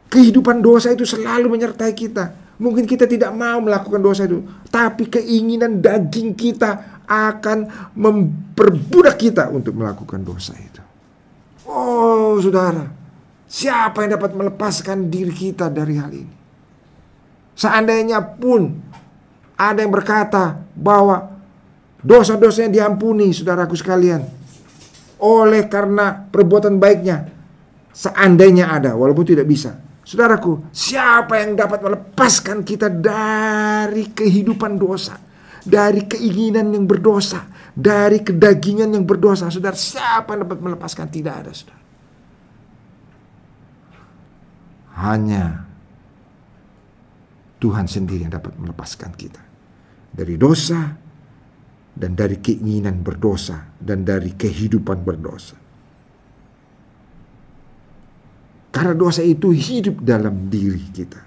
Kehidupan 0.08 0.64
dosa 0.64 0.88
itu 0.88 1.04
selalu 1.04 1.52
menyertai 1.52 1.92
kita. 1.92 2.32
Mungkin 2.56 2.88
kita 2.88 3.04
tidak 3.04 3.28
mau 3.36 3.60
melakukan 3.60 4.00
dosa 4.00 4.24
itu, 4.24 4.40
tapi 4.72 5.06
keinginan 5.06 5.78
daging 5.78 6.32
kita 6.32 7.04
akan 7.04 7.92
memperbudak 7.92 9.20
kita 9.20 9.52
untuk 9.52 9.76
melakukan 9.76 10.24
dosa 10.24 10.56
itu. 10.56 10.82
Oh, 11.68 12.40
saudara, 12.40 12.88
siapa 13.44 14.00
yang 14.02 14.16
dapat 14.16 14.32
melepaskan 14.32 15.12
diri 15.12 15.30
kita 15.30 15.68
dari 15.68 15.94
hal 16.00 16.10
ini? 16.10 16.34
Seandainya 17.52 18.24
pun 18.24 18.80
ada 19.54 19.78
yang 19.84 19.92
berkata 19.92 20.56
bahwa 20.72 21.37
dosa-dosa 22.02 22.66
yang 22.66 22.74
diampuni, 22.74 23.30
saudaraku 23.34 23.74
sekalian, 23.74 24.22
oleh 25.18 25.66
karena 25.66 26.26
perbuatan 26.30 26.78
baiknya, 26.78 27.26
seandainya 27.90 28.70
ada, 28.70 28.94
walaupun 28.94 29.26
tidak 29.26 29.46
bisa, 29.46 29.74
Saudaraku, 30.08 30.72
siapa 30.72 31.36
yang 31.36 31.52
dapat 31.52 31.84
melepaskan 31.84 32.64
kita 32.64 32.88
dari 32.88 34.08
kehidupan 34.08 34.80
dosa, 34.80 35.20
dari 35.60 36.08
keinginan 36.08 36.72
yang 36.72 36.88
berdosa, 36.88 37.44
dari 37.76 38.24
kedagingan 38.24 38.88
yang 38.88 39.04
berdosa? 39.04 39.52
Saudara, 39.52 39.76
siapa 39.76 40.32
yang 40.32 40.48
dapat 40.48 40.64
melepaskan? 40.64 41.12
Tidak 41.12 41.34
ada, 41.44 41.52
saudara. 41.52 41.84
Hanya 44.96 45.68
Tuhan 47.60 47.84
sendiri 47.84 48.24
yang 48.24 48.32
dapat 48.32 48.56
melepaskan 48.56 49.12
kita 49.12 49.44
dari 50.08 50.40
dosa 50.40 50.88
dan 51.98 52.14
dari 52.14 52.38
keinginan 52.38 53.02
berdosa 53.02 53.74
dan 53.82 54.06
dari 54.06 54.38
kehidupan 54.38 55.02
berdosa. 55.02 55.58
Karena 58.70 58.94
dosa 58.94 59.26
itu 59.26 59.50
hidup 59.50 60.06
dalam 60.06 60.46
diri 60.46 60.86
kita. 60.94 61.18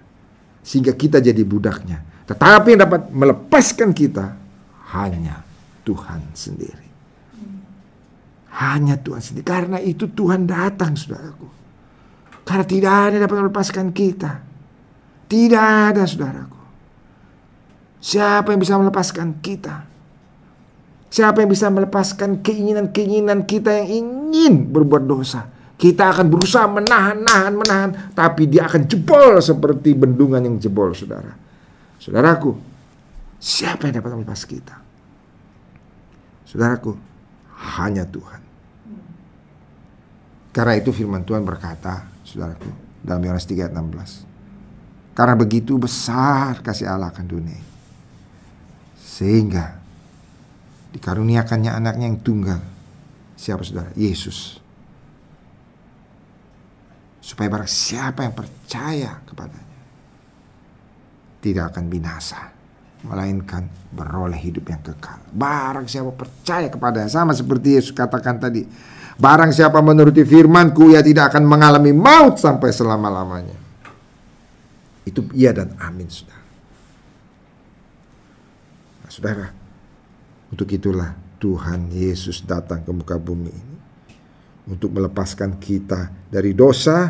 Sehingga 0.63 0.95
kita 0.95 1.19
jadi 1.19 1.43
budaknya. 1.43 1.99
Tetapi 2.23 2.67
yang 2.71 2.87
dapat 2.87 3.11
melepaskan 3.11 3.91
kita 3.91 4.39
hanya 4.95 5.43
Tuhan 5.83 6.31
sendiri. 6.31 6.87
Hanya 8.55 8.95
Tuhan 8.95 9.19
sendiri. 9.19 9.43
Karena 9.43 9.83
itu 9.83 10.07
Tuhan 10.07 10.47
datang 10.47 10.95
saudaraku. 10.95 11.49
Karena 12.47 12.63
tidak 12.63 12.93
ada 12.93 13.13
yang 13.19 13.23
dapat 13.27 13.37
melepaskan 13.43 13.87
kita. 13.91 14.31
Tidak 15.27 15.67
ada 15.91 16.07
saudaraku. 16.07 16.61
Siapa 17.99 18.55
yang 18.55 18.61
bisa 18.63 18.79
melepaskan 18.79 19.43
kita? 19.43 19.90
Siapa 21.11 21.43
yang 21.43 21.51
bisa 21.51 21.67
melepaskan 21.67 22.39
keinginan-keinginan 22.39 23.43
kita 23.43 23.83
yang 23.83 23.89
ingin 24.31 24.71
berbuat 24.71 25.03
dosa? 25.03 25.43
Kita 25.75 26.07
akan 26.07 26.31
berusaha 26.31 26.63
menahan, 26.71 27.19
nahan, 27.19 27.53
menahan, 27.57 27.91
tapi 28.15 28.47
dia 28.47 28.63
akan 28.71 28.87
jebol 28.87 29.35
seperti 29.43 29.91
bendungan 29.91 30.39
yang 30.39 30.55
jebol, 30.55 30.95
saudara. 30.95 31.35
Saudaraku, 31.99 32.55
siapa 33.43 33.91
yang 33.91 33.99
dapat 33.99 34.23
melepas 34.23 34.47
kita? 34.47 34.79
Saudaraku, 36.47 36.95
hanya 37.75 38.07
Tuhan. 38.07 38.39
Karena 40.55 40.79
itu 40.79 40.95
firman 40.95 41.27
Tuhan 41.27 41.43
berkata, 41.43 42.07
saudaraku, 42.23 42.71
dalam 43.03 43.19
Yohanes 43.19 43.49
3 43.49 43.67
ayat 43.67 43.73
16. 43.75 45.11
Karena 45.11 45.35
begitu 45.35 45.75
besar 45.75 46.63
kasih 46.63 46.87
Allah 46.87 47.11
akan 47.11 47.25
dunia. 47.27 47.59
Sehingga 49.01 49.80
dikaruniakannya 50.95 51.71
anaknya 51.71 52.05
yang 52.11 52.19
tunggal. 52.19 52.61
Siapa 53.35 53.65
saudara? 53.65 53.89
Yesus 53.97 54.61
supaya 57.21 57.47
barang 57.53 57.69
siapa 57.69 58.25
yang 58.25 58.33
percaya 58.33 59.21
kepadanya 59.23 59.77
tidak 61.37 61.73
akan 61.73 61.85
binasa 61.87 62.49
melainkan 63.05 63.65
beroleh 63.93 64.37
hidup 64.37 64.65
yang 64.69 64.81
kekal. 64.81 65.21
Barang 65.33 65.85
siapa 65.89 66.13
percaya 66.13 66.69
kepadanya 66.69 67.09
sama 67.09 67.33
seperti 67.33 67.77
Yesus 67.77 67.93
katakan 67.93 68.37
tadi, 68.37 68.65
barang 69.17 69.53
siapa 69.53 69.81
menuruti 69.81 70.21
firmanku 70.21 70.93
ia 70.93 71.01
tidak 71.01 71.33
akan 71.33 71.45
mengalami 71.45 71.93
maut 71.93 72.37
sampai 72.37 72.69
selama-lamanya. 72.69 73.57
Itu 75.01 75.25
iya 75.33 75.49
dan 75.49 75.73
amin 75.81 76.09
saudara. 76.13 76.45
Nah, 79.01 79.09
saudara, 79.09 79.45
untuk 80.51 80.67
itulah 80.67 81.15
Tuhan 81.39 81.89
Yesus 81.89 82.43
datang 82.43 82.83
ke 82.83 82.91
muka 82.91 83.15
bumi 83.17 83.49
ini 83.49 83.77
untuk 84.69 84.93
melepaskan 84.93 85.57
kita 85.57 86.29
dari 86.29 86.53
dosa, 86.53 87.09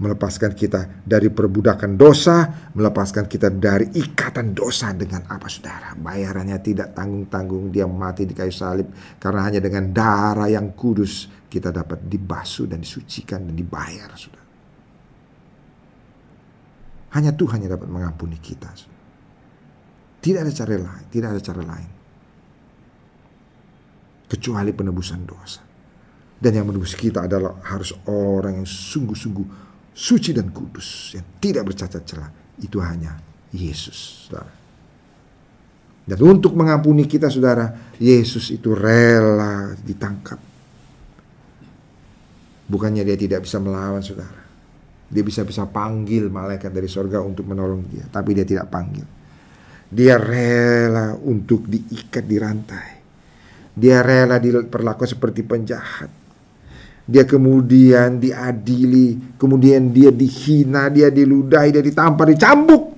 melepaskan 0.00 0.52
kita 0.52 1.00
dari 1.00 1.32
perbudakan 1.32 1.96
dosa, 1.96 2.68
melepaskan 2.76 3.24
kita 3.24 3.48
dari 3.48 3.88
ikatan 3.94 4.52
dosa 4.52 4.92
dengan 4.92 5.24
apa 5.30 5.48
saudara? 5.48 5.96
Bayarannya 5.96 6.60
tidak 6.60 6.92
tanggung-tanggung, 6.92 7.72
dia 7.72 7.88
mati 7.88 8.28
di 8.28 8.34
kayu 8.36 8.52
salib 8.52 8.90
karena 9.16 9.40
hanya 9.48 9.60
dengan 9.62 9.88
darah 9.94 10.50
yang 10.50 10.76
kudus 10.76 11.30
kita 11.48 11.72
dapat 11.72 12.04
dibasuh 12.04 12.68
dan 12.68 12.84
disucikan 12.84 13.48
dan 13.48 13.54
dibayar 13.56 14.12
saudara. 14.18 14.48
Hanya 17.10 17.34
Tuhan 17.34 17.58
yang 17.64 17.74
dapat 17.74 17.90
mengampuni 17.90 18.38
kita. 18.38 18.70
Tidak 20.20 20.40
ada 20.46 20.52
cara 20.52 20.78
lain, 20.78 21.04
tidak 21.10 21.28
ada 21.34 21.42
cara 21.42 21.62
lain. 21.64 21.99
Kecuali 24.30 24.70
penebusan 24.70 25.20
dosa. 25.26 25.62
Dan 26.40 26.56
yang 26.56 26.70
menebus 26.70 26.94
kita 26.94 27.26
adalah 27.26 27.58
harus 27.66 27.92
orang 28.06 28.62
yang 28.62 28.68
sungguh-sungguh 28.68 29.46
suci 29.90 30.30
dan 30.30 30.54
kudus. 30.54 31.18
Yang 31.18 31.26
tidak 31.42 31.62
bercacat 31.68 32.02
celah. 32.06 32.30
Itu 32.62 32.78
hanya 32.78 33.18
Yesus, 33.50 34.30
saudara. 34.30 34.52
Dan 36.06 36.18
untuk 36.24 36.56
mengampuni 36.56 37.04
kita, 37.04 37.28
saudara, 37.28 37.92
Yesus 37.98 38.54
itu 38.54 38.72
rela 38.72 39.74
ditangkap. 39.78 40.38
Bukannya 42.70 43.02
dia 43.02 43.18
tidak 43.18 43.44
bisa 43.44 43.58
melawan, 43.58 44.00
saudara. 44.00 44.40
Dia 45.10 45.26
bisa-bisa 45.26 45.66
panggil 45.66 46.30
malaikat 46.30 46.70
dari 46.70 46.86
sorga 46.86 47.18
untuk 47.18 47.50
menolong 47.50 47.82
dia. 47.90 48.06
Tapi 48.06 48.30
dia 48.30 48.46
tidak 48.46 48.70
panggil. 48.70 49.02
Dia 49.90 50.14
rela 50.16 51.18
untuk 51.18 51.66
diikat 51.66 52.24
di 52.24 52.36
rantai. 52.38 52.99
Dia 53.74 54.02
rela 54.02 54.36
diperlakukan 54.42 55.10
seperti 55.16 55.46
penjahat 55.46 56.20
dia 57.10 57.26
kemudian 57.26 58.22
diadili, 58.22 59.34
kemudian 59.34 59.90
dia 59.90 60.14
dihina, 60.14 60.86
dia 60.94 61.10
diludahi, 61.10 61.74
dia 61.74 61.82
ditampar, 61.82 62.30
dicambuk 62.30 62.94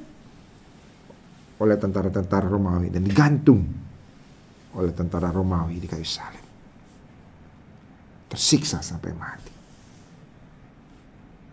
oleh 1.64 1.76
tentara-tentara 1.80 2.44
Romawi 2.44 2.92
dan 2.92 3.08
digantung 3.08 3.64
oleh 4.76 4.92
tentara 4.92 5.32
Romawi 5.32 5.80
di 5.80 5.88
kayu 5.88 6.04
salib. 6.04 6.44
Tersiksa 8.28 8.85
sampai 8.85 9.12
mati. 9.16 9.54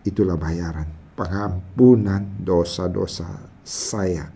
Itulah 0.04 0.36
bayaran 0.36 1.16
pengampunan 1.16 2.44
dosa-dosa 2.44 3.28
saya 3.64 4.28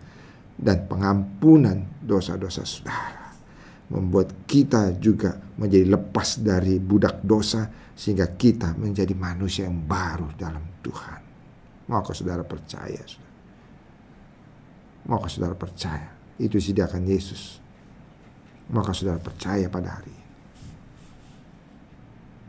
dan 0.57 0.89
pengampunan 0.89 2.01
dosa-dosa 2.01 2.65
saudara. 2.65 3.24
Membuat 3.85 4.49
kita 4.49 4.97
juga 4.97 5.37
menjadi 5.61 5.85
lepas 5.85 6.41
dari 6.41 6.81
budak 6.81 7.21
dosa 7.21 7.69
sehingga 7.93 8.33
kita 8.33 8.73
menjadi 8.75 9.13
manusia 9.13 9.69
yang 9.69 9.85
baru 9.85 10.33
dalam 10.33 10.81
Tuhan. 10.81 11.21
Maukah 11.85 12.17
saudara 12.17 12.41
percaya? 12.41 12.97
Saudara? 13.05 13.33
Maukah 15.05 15.29
saudara 15.29 15.53
percaya? 15.53 16.09
Itu 16.41 16.57
sediakan 16.57 17.05
Yesus. 17.05 17.61
Maka 18.73 18.91
saudara 18.97 19.21
percaya 19.21 19.69
pada 19.69 20.01
hari 20.01 20.09
ini. 20.09 20.25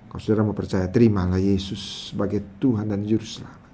Kalau 0.08 0.20
saudara 0.24 0.48
mau 0.48 0.56
percaya, 0.56 0.88
terimalah 0.88 1.36
Yesus 1.36 2.08
sebagai 2.08 2.40
Tuhan 2.56 2.88
dan 2.88 3.04
Juru 3.04 3.28
Selamat. 3.28 3.68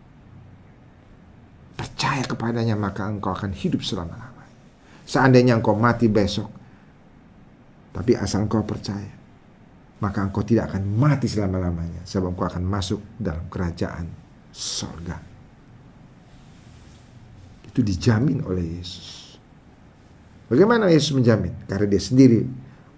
Percaya 1.79 2.27
kepadanya, 2.27 2.75
maka 2.75 3.07
engkau 3.07 3.31
akan 3.31 3.55
hidup 3.55 3.87
selama-lamanya. 3.87 4.51
Seandainya 5.07 5.63
engkau 5.63 5.79
mati 5.79 6.11
besok, 6.11 6.51
tapi 7.93 8.17
asal 8.17 8.49
engkau 8.49 8.65
percaya, 8.65 9.13
maka 10.01 10.25
engkau 10.25 10.41
tidak 10.41 10.73
akan 10.73 10.83
mati 10.97 11.29
selama-lamanya. 11.29 12.03
Sebab 12.09 12.33
engkau 12.33 12.49
akan 12.49 12.65
masuk 12.65 13.01
dalam 13.21 13.47
kerajaan 13.53 14.09
sorga. 14.49 15.21
Itu 17.69 17.85
dijamin 17.85 18.41
oleh 18.49 18.81
Yesus. 18.81 19.37
Bagaimana 20.49 20.89
Yesus 20.89 21.13
menjamin? 21.17 21.69
Karena 21.69 21.87
dia 21.89 22.03
sendiri 22.03 22.41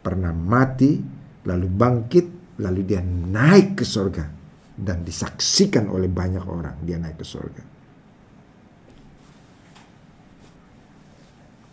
pernah 0.03 0.35
mati, 0.35 0.99
lalu 1.47 1.67
bangkit, 1.71 2.59
lalu 2.63 2.81
dia 2.87 3.03
naik 3.03 3.83
ke 3.83 3.85
sorga. 3.87 4.27
Dan 4.75 5.07
disaksikan 5.07 5.87
oleh 5.87 6.11
banyak 6.11 6.43
orang 6.47 6.83
dia 6.83 6.99
naik 6.99 7.19
ke 7.23 7.27
sorga. 7.27 7.63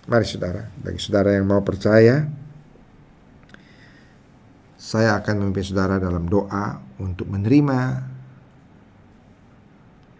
Mari 0.05 0.25
saudara, 0.25 0.65
bagi 0.81 0.99
saudara 1.01 1.33
yang 1.33 1.45
mau 1.49 1.61
percaya, 1.61 2.40
saya 4.81 5.21
akan 5.21 5.45
memimpin 5.45 5.61
saudara 5.61 6.01
dalam 6.01 6.25
doa 6.25 6.81
untuk 6.97 7.29
menerima 7.29 8.01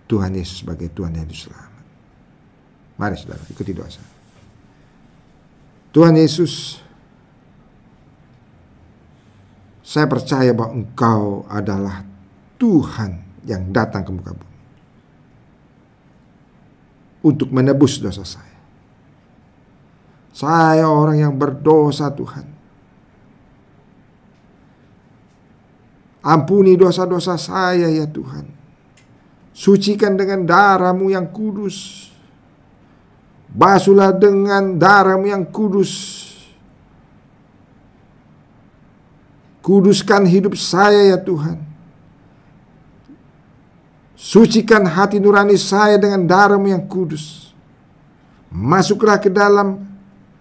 Tuhan 0.06 0.38
Yesus 0.38 0.62
sebagai 0.62 0.94
Tuhan 0.94 1.18
yang 1.18 1.26
Islam. 1.26 1.72
Mari 3.02 3.18
saudara, 3.18 3.42
ikuti 3.50 3.74
doa 3.74 3.90
saya. 3.90 4.06
Tuhan 5.90 6.14
Yesus, 6.14 6.78
saya 9.82 10.06
percaya 10.06 10.54
bahwa 10.54 10.78
Engkau 10.78 11.42
adalah 11.50 12.06
Tuhan 12.62 13.18
yang 13.50 13.74
datang 13.74 14.06
ke 14.06 14.12
muka 14.14 14.32
bumi 14.38 14.58
untuk 17.26 17.50
menebus 17.50 17.98
dosa 17.98 18.22
saya. 18.22 18.62
Saya 20.30 20.86
orang 20.86 21.18
yang 21.18 21.34
berdosa 21.34 22.14
Tuhan. 22.14 22.61
Ampuni 26.22 26.78
dosa-dosa 26.78 27.34
saya 27.38 27.90
ya 27.90 28.06
Tuhan. 28.06 28.46
Sucikan 29.52 30.14
dengan 30.14 30.46
darahmu 30.46 31.10
yang 31.10 31.26
kudus. 31.34 32.10
Basuhlah 33.52 34.14
dengan 34.14 34.78
darahmu 34.78 35.28
yang 35.28 35.44
kudus. 35.50 36.22
Kuduskan 39.66 40.30
hidup 40.30 40.54
saya 40.58 41.14
ya 41.14 41.18
Tuhan. 41.18 41.58
Sucikan 44.14 44.86
hati 44.86 45.18
nurani 45.18 45.58
saya 45.58 45.98
dengan 45.98 46.30
darahmu 46.30 46.70
yang 46.70 46.86
kudus. 46.86 47.50
Masuklah 48.54 49.18
ke 49.18 49.34
dalam 49.34 49.82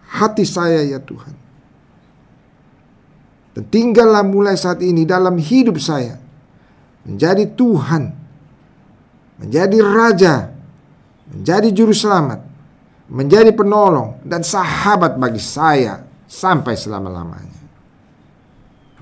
hati 0.05 0.45
saya 0.45 0.85
ya 0.85 1.01
Tuhan. 1.01 1.33
Dan 3.51 3.67
tinggallah 3.67 4.23
mulai 4.23 4.55
saat 4.55 4.79
ini 4.83 5.03
dalam 5.03 5.35
hidup 5.39 5.77
saya. 5.83 6.19
Menjadi 7.03 7.51
Tuhan. 7.51 8.15
Menjadi 9.43 9.79
Raja. 9.83 10.35
Menjadi 11.31 11.69
Juru 11.75 11.95
Selamat 11.95 12.51
menjadi 13.11 13.51
penolong 13.51 14.23
dan 14.23 14.47
sahabat 14.47 15.19
bagi 15.19 15.43
saya 15.43 16.07
sampai 16.31 16.79
selama-lamanya. 16.79 17.59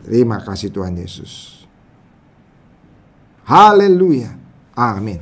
Terima 0.08 0.40
kasih 0.40 0.72
Tuhan 0.72 0.96
Yesus. 0.96 1.62
Haleluya. 3.44 4.32
Amin. 4.72 5.20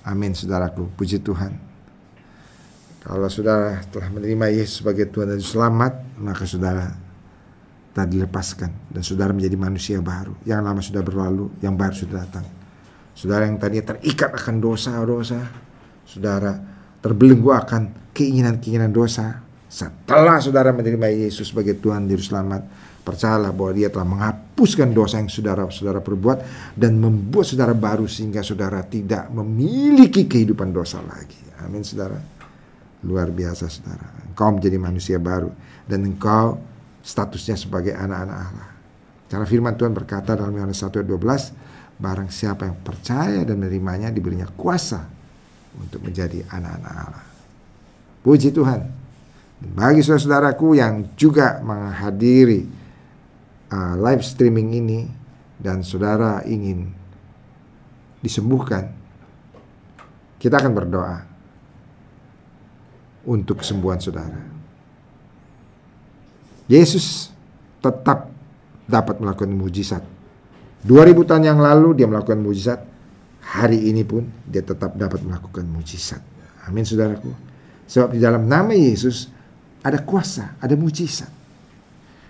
Amin 0.00 0.32
saudaraku. 0.32 0.88
Puji 0.96 1.20
Tuhan. 1.20 1.52
Kalau 3.04 3.28
saudara 3.28 3.84
telah 3.92 4.08
menerima 4.08 4.56
Yesus 4.56 4.80
sebagai 4.80 5.06
Tuhan 5.12 5.36
dan 5.36 5.44
Selamat, 5.44 5.92
maka 6.16 6.48
saudara 6.48 6.96
telah 7.96 8.12
dilepaskan 8.12 8.92
dan 8.92 9.00
saudara 9.00 9.32
menjadi 9.32 9.56
manusia 9.56 9.96
baru. 10.04 10.36
Yang 10.44 10.60
lama 10.60 10.80
sudah 10.84 11.00
berlalu, 11.00 11.48
yang 11.64 11.80
baru 11.80 11.96
sudah 11.96 12.28
datang. 12.28 12.44
Saudara 13.16 13.48
yang 13.48 13.56
tadinya 13.56 13.96
terikat 13.96 14.36
akan 14.36 14.60
dosa-dosa, 14.60 15.40
saudara 16.04 16.60
terbelenggu 17.00 17.56
akan 17.56 18.12
keinginan-keinginan 18.12 18.92
dosa. 18.92 19.40
Setelah 19.72 20.44
saudara 20.44 20.76
menerima 20.76 21.08
Yesus 21.08 21.48
sebagai 21.48 21.80
Tuhan 21.80 22.04
Juru 22.04 22.20
Selamat, 22.20 22.68
percayalah 23.00 23.56
bahwa 23.56 23.72
dia 23.72 23.88
telah 23.88 24.04
menghapuskan 24.04 24.92
dosa 24.92 25.16
yang 25.16 25.32
saudara-saudara 25.32 26.04
perbuat 26.04 26.38
dan 26.76 27.00
membuat 27.00 27.48
saudara 27.48 27.72
baru 27.72 28.04
sehingga 28.04 28.44
saudara 28.44 28.84
tidak 28.84 29.32
memiliki 29.32 30.28
kehidupan 30.28 30.68
dosa 30.68 31.00
lagi. 31.00 31.40
Amin 31.64 31.80
saudara. 31.80 32.20
Luar 33.08 33.32
biasa 33.32 33.72
saudara. 33.72 34.20
Engkau 34.28 34.52
menjadi 34.52 34.76
manusia 34.76 35.16
baru 35.16 35.48
dan 35.88 36.04
engkau 36.04 36.75
statusnya 37.06 37.54
sebagai 37.54 37.94
anak-anak 37.94 38.38
Allah. 38.50 38.68
Karena 39.30 39.46
firman 39.46 39.78
Tuhan 39.78 39.94
berkata 39.94 40.34
dalam 40.34 40.50
Yohanes 40.50 40.82
1 40.82 40.90
ayat 40.90 41.06
12, 41.06 42.02
barang 42.02 42.30
siapa 42.34 42.66
yang 42.66 42.76
percaya 42.82 43.46
dan 43.46 43.62
menerimanya 43.62 44.10
diberinya 44.10 44.50
kuasa 44.50 45.06
untuk 45.78 46.02
menjadi 46.02 46.42
anak-anak 46.50 46.92
Allah. 46.98 47.26
Puji 48.26 48.50
Tuhan. 48.50 49.06
Bagi 49.56 50.02
saudaraku 50.04 50.76
yang 50.76 51.16
juga 51.16 51.62
menghadiri 51.62 52.66
uh, 53.72 53.94
live 53.96 54.20
streaming 54.26 54.74
ini 54.74 55.00
dan 55.56 55.80
saudara 55.80 56.44
ingin 56.44 56.90
disembuhkan, 58.20 58.92
kita 60.36 60.60
akan 60.60 60.72
berdoa 60.74 61.16
untuk 63.24 63.64
kesembuhan 63.64 63.96
saudara. 63.96 64.55
Yesus 66.66 67.30
tetap 67.78 68.30
dapat 68.86 69.22
melakukan 69.22 69.50
mujizat. 69.50 70.02
2000 70.86 71.26
tahun 71.26 71.44
yang 71.46 71.58
lalu 71.58 71.98
dia 71.98 72.06
melakukan 72.06 72.38
mujizat, 72.38 72.78
hari 73.42 73.90
ini 73.90 74.06
pun 74.06 74.26
dia 74.46 74.62
tetap 74.62 74.94
dapat 74.94 75.22
melakukan 75.22 75.66
mujizat. 75.66 76.22
Amin 76.66 76.86
saudaraku. 76.86 77.30
Sebab 77.86 78.14
di 78.14 78.20
dalam 78.22 78.46
nama 78.46 78.74
Yesus 78.74 79.30
ada 79.82 80.02
kuasa, 80.02 80.58
ada 80.58 80.74
mujizat. 80.74 81.30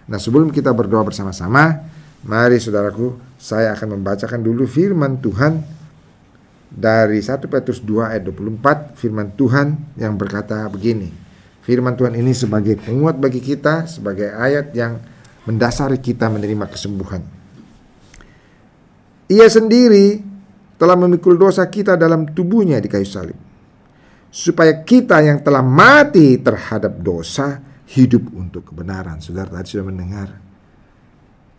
Nah 0.06 0.20
sebelum 0.20 0.52
kita 0.52 0.72
berdoa 0.76 1.04
bersama-sama, 1.04 1.88
mari 2.24 2.60
saudaraku, 2.60 3.16
saya 3.40 3.72
akan 3.72 4.00
membacakan 4.00 4.40
dulu 4.40 4.68
firman 4.68 5.20
Tuhan 5.20 5.60
dari 6.68 7.24
1 7.24 7.40
Petrus 7.48 7.80
2 7.80 8.12
ayat 8.12 8.22
24, 8.28 9.00
firman 9.00 9.32
Tuhan 9.32 9.96
yang 9.96 10.14
berkata 10.20 10.68
begini. 10.68 11.25
Firman 11.66 11.98
Tuhan 11.98 12.14
ini 12.14 12.30
sebagai 12.30 12.78
penguat 12.78 13.18
bagi 13.18 13.42
kita, 13.42 13.90
sebagai 13.90 14.30
ayat 14.30 14.70
yang 14.70 15.02
mendasari 15.50 15.98
kita 15.98 16.30
menerima 16.30 16.70
kesembuhan. 16.70 17.26
Ia 19.26 19.50
sendiri 19.50 20.22
telah 20.78 20.94
memikul 20.94 21.34
dosa 21.34 21.66
kita 21.66 21.98
dalam 21.98 22.30
tubuhnya 22.30 22.78
di 22.78 22.86
kayu 22.86 23.02
salib. 23.02 23.34
Supaya 24.30 24.86
kita 24.86 25.18
yang 25.26 25.42
telah 25.42 25.66
mati 25.66 26.38
terhadap 26.38 27.02
dosa 27.02 27.58
hidup 27.90 28.30
untuk 28.30 28.70
kebenaran. 28.70 29.18
Saudara 29.18 29.58
tadi 29.58 29.66
sudah 29.66 29.90
mendengar. 29.90 30.38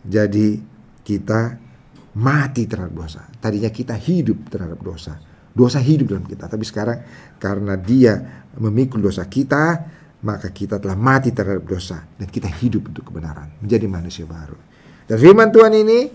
Jadi 0.08 0.56
kita 1.04 1.52
mati 2.16 2.64
terhadap 2.64 2.96
dosa. 2.96 3.28
Tadinya 3.36 3.68
kita 3.68 3.92
hidup 3.92 4.48
terhadap 4.48 4.80
dosa. 4.80 5.20
Dosa 5.52 5.84
hidup 5.84 6.16
dalam 6.16 6.24
kita. 6.24 6.48
Tapi 6.48 6.64
sekarang 6.64 6.98
karena 7.36 7.76
dia 7.76 8.46
memikul 8.56 9.04
dosa 9.04 9.26
kita, 9.26 9.97
maka 10.24 10.50
kita 10.50 10.82
telah 10.82 10.98
mati 10.98 11.30
terhadap 11.30 11.64
dosa. 11.66 12.02
Dan 12.16 12.26
kita 12.30 12.50
hidup 12.50 12.90
untuk 12.90 13.12
kebenaran. 13.12 13.52
Menjadi 13.62 13.86
manusia 13.86 14.24
baru. 14.26 14.56
Dan 15.08 15.16
firman 15.16 15.48
Tuhan 15.48 15.72
ini 15.72 16.10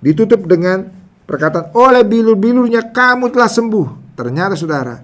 ditutup 0.00 0.44
dengan 0.46 0.96
Perkataan 1.26 1.74
oleh 1.74 2.06
bilur-bilurnya 2.06 2.94
kamu 2.94 3.34
telah 3.34 3.50
sembuh. 3.50 4.14
Ternyata 4.14 4.54
saudara, 4.54 4.94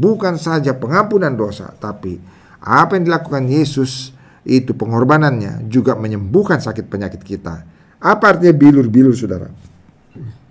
bukan 0.00 0.40
saja 0.40 0.72
pengampunan 0.72 1.36
dosa, 1.36 1.68
tapi 1.76 2.16
apa 2.64 2.96
yang 2.96 3.04
dilakukan 3.12 3.44
Yesus 3.44 4.16
itu 4.48 4.72
pengorbanannya 4.72 5.68
juga 5.68 5.92
menyembuhkan 5.92 6.64
sakit 6.64 6.88
penyakit 6.88 7.20
kita. 7.20 7.60
Apa 8.00 8.34
artinya 8.34 8.56
bilur-bilur 8.56 9.12
saudara? 9.12 9.52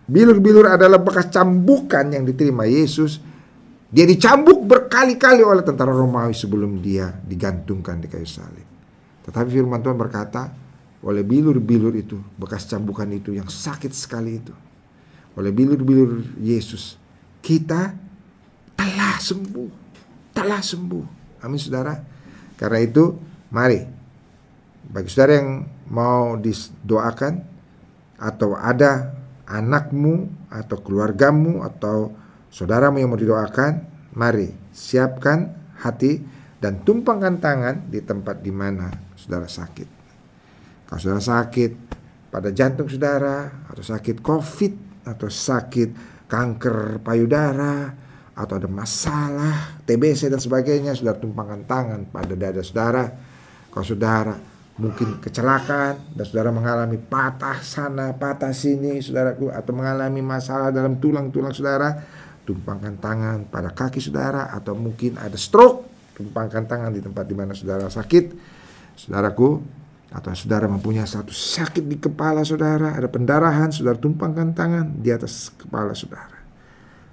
Bilur-bilur 0.06 0.70
adalah 0.70 1.02
bekas 1.02 1.34
cambukan 1.34 2.06
yang 2.13 2.22
diterima 2.22 2.70
Yesus. 2.70 3.18
Dia 3.96 4.04
dicambuk 4.04 4.68
berkali-kali 4.68 5.40
oleh 5.40 5.64
tentara 5.64 5.96
Romawi 5.96 6.36
sebelum 6.36 6.84
dia 6.84 7.16
digantungkan 7.24 8.04
di 8.04 8.12
kayu 8.12 8.28
salib. 8.28 8.68
Tetapi 9.24 9.48
firman 9.48 9.80
Tuhan 9.80 9.96
berkata, 9.96 10.52
oleh 11.00 11.24
bilur-bilur 11.24 11.96
itu, 11.96 12.20
bekas 12.36 12.68
cambukan 12.68 13.08
itu 13.16 13.32
yang 13.32 13.48
sakit 13.48 13.96
sekali 13.96 14.44
itu, 14.44 14.52
oleh 15.40 15.48
bilur-bilur 15.48 16.44
Yesus, 16.44 17.00
kita 17.40 17.96
telah 18.76 19.16
sembuh, 19.16 19.72
telah 20.36 20.60
sembuh. 20.60 21.06
Amin 21.48 21.56
saudara. 21.56 21.96
Karena 22.60 22.84
itu, 22.84 23.16
mari 23.56 23.80
bagi 24.92 25.08
saudara 25.08 25.40
yang 25.40 25.64
mau 25.88 26.36
didoakan 26.36 27.34
atau 28.20 28.60
ada 28.60 29.16
anakmu 29.48 30.28
atau 30.52 30.78
keluargamu 30.84 31.64
atau 31.64 32.25
saudaramu 32.56 33.04
yang 33.04 33.12
mau 33.12 33.20
didoakan, 33.20 33.84
mari 34.15 34.48
siapkan 34.72 35.52
hati 35.76 36.24
dan 36.63 36.88
tumpangkan 36.88 37.44
tangan 37.44 37.91
di 37.91 38.00
tempat 38.00 38.39
di 38.39 38.56
mana 38.56 38.88
saudara 39.20 39.44
sakit. 39.44 39.89
Kalau 40.88 41.00
saudara 41.04 41.20
sakit 41.20 41.72
pada 42.32 42.56
jantung 42.56 42.88
saudara 42.88 43.68
atau 43.68 43.84
sakit 43.84 44.24
covid 44.24 45.04
atau 45.04 45.28
sakit 45.28 45.89
kanker 46.32 47.04
payudara 47.04 47.91
atau 48.36 48.60
ada 48.60 48.68
masalah 48.68 49.84
TBC 49.88 50.28
dan 50.28 50.39
sebagainya 50.39 50.91
sudah 50.96 51.15
tumpangkan 51.15 51.63
tangan 51.63 52.08
pada 52.12 52.36
dada 52.36 52.60
saudara 52.60 53.08
kalau 53.72 53.86
saudara 53.88 54.36
mungkin 54.76 55.24
kecelakaan 55.24 56.12
dan 56.12 56.24
saudara 56.28 56.52
mengalami 56.52 57.00
patah 57.00 57.63
sana 57.63 58.12
patah 58.12 58.52
sini 58.52 59.00
saudaraku 59.00 59.48
atau 59.48 59.72
mengalami 59.72 60.20
masalah 60.20 60.76
dalam 60.76 61.00
tulang-tulang 61.00 61.56
saudara 61.56 61.96
tumpangkan 62.46 63.02
tangan 63.02 63.50
pada 63.50 63.74
kaki 63.74 63.98
saudara 63.98 64.54
atau 64.54 64.78
mungkin 64.78 65.18
ada 65.18 65.36
stroke 65.36 65.90
tumpangkan 66.16 66.64
tangan 66.70 66.96
di 66.96 67.04
tempat 67.04 67.26
di 67.28 67.36
mana 67.36 67.52
saudara 67.52 67.92
sakit. 67.92 68.56
Saudaraku 68.96 69.60
atau 70.16 70.32
saudara 70.32 70.72
mempunyai 70.72 71.04
satu 71.04 71.36
sakit 71.36 71.84
di 71.84 72.00
kepala 72.00 72.48
saudara 72.48 72.96
ada 72.96 73.12
pendarahan 73.12 73.68
saudara 73.68 74.00
tumpangkan 74.00 74.56
tangan 74.56 74.96
di 75.04 75.12
atas 75.12 75.52
kepala 75.52 75.92
saudara. 75.92 76.40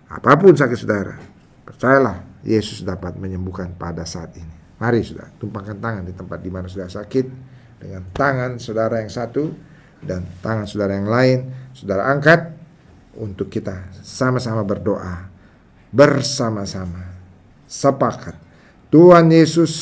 Apa 0.07 0.39
pun 0.39 0.55
sakit 0.55 0.79
saudara, 0.79 1.19
percayalah 1.67 2.23
Yesus 2.47 2.85
dapat 2.87 3.19
menyembuhkan 3.19 3.75
pada 3.75 4.05
saat 4.07 4.37
ini. 4.39 4.55
Mari 4.79 5.01
sudah 5.03 5.27
tumpangkan 5.41 5.81
tangan 5.81 6.05
di 6.07 6.15
tempat 6.15 6.39
di 6.39 6.51
mana 6.53 6.69
sudah 6.69 6.87
sakit 6.87 7.27
dengan 7.81 8.07
tangan 8.15 8.61
saudara 8.61 9.03
yang 9.03 9.11
satu 9.11 9.51
dan 10.05 10.23
tangan 10.45 10.69
saudara 10.69 10.99
yang 10.99 11.09
lain, 11.09 11.39
saudara 11.75 12.07
angkat 12.13 12.52
untuk 13.17 13.53
kita 13.53 13.93
sama-sama 14.01 14.65
berdoa 14.65 15.29
bersama-sama. 15.93 17.13
Sepakat. 17.69 18.37
Tuhan 18.93 19.33
Yesus, 19.33 19.73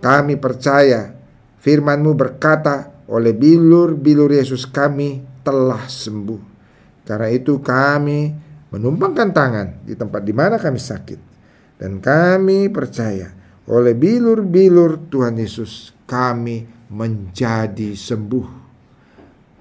kami 0.00 0.36
percaya 0.36 1.16
firman-Mu 1.60 2.12
berkata 2.12 3.04
oleh 3.08 3.36
bilur-bilur 3.36 4.32
Yesus 4.32 4.64
kami 4.68 5.24
telah 5.44 5.84
sembuh. 5.88 6.42
Karena 7.04 7.28
itu 7.28 7.60
kami 7.60 8.32
menumpangkan 8.72 9.28
tangan 9.32 9.68
di 9.84 9.92
tempat 9.96 10.20
di 10.24 10.32
mana 10.32 10.56
kami 10.56 10.80
sakit. 10.80 11.20
Dan 11.76 12.00
kami 12.00 12.68
percaya 12.68 13.28
oleh 13.68 13.92
bilur-bilur 13.96 15.08
Tuhan 15.12 15.36
Yesus 15.36 15.92
kami 16.08 16.64
menjadi 16.92 17.96
sembuh. 17.96 18.48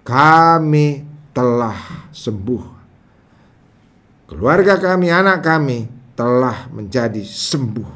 Kami 0.01 1.10
telah 1.31 2.07
sembuh. 2.11 2.63
Keluarga 4.31 4.79
kami, 4.79 5.11
anak 5.11 5.43
kami 5.43 5.87
telah 6.15 6.71
menjadi 6.71 7.19
sembuh. 7.23 7.91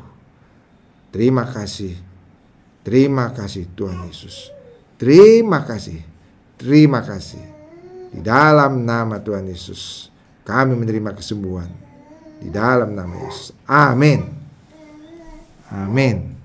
Terima 1.15 1.47
kasih. 1.47 1.95
Terima 2.83 3.31
kasih 3.31 3.71
Tuhan 3.71 4.03
Yesus. 4.07 4.51
Terima 4.99 5.63
kasih. 5.63 6.03
Terima 6.59 6.99
kasih. 7.03 7.43
Di 8.11 8.19
dalam 8.23 8.83
nama 8.83 9.19
Tuhan 9.19 9.47
Yesus 9.47 10.11
kami 10.47 10.75
menerima 10.77 11.15
kesembuhan 11.15 11.67
di 12.39 12.51
dalam 12.51 12.93
nama 12.93 13.15
Yesus. 13.15 13.55
Amin. 13.67 14.27
Amin. 15.71 16.35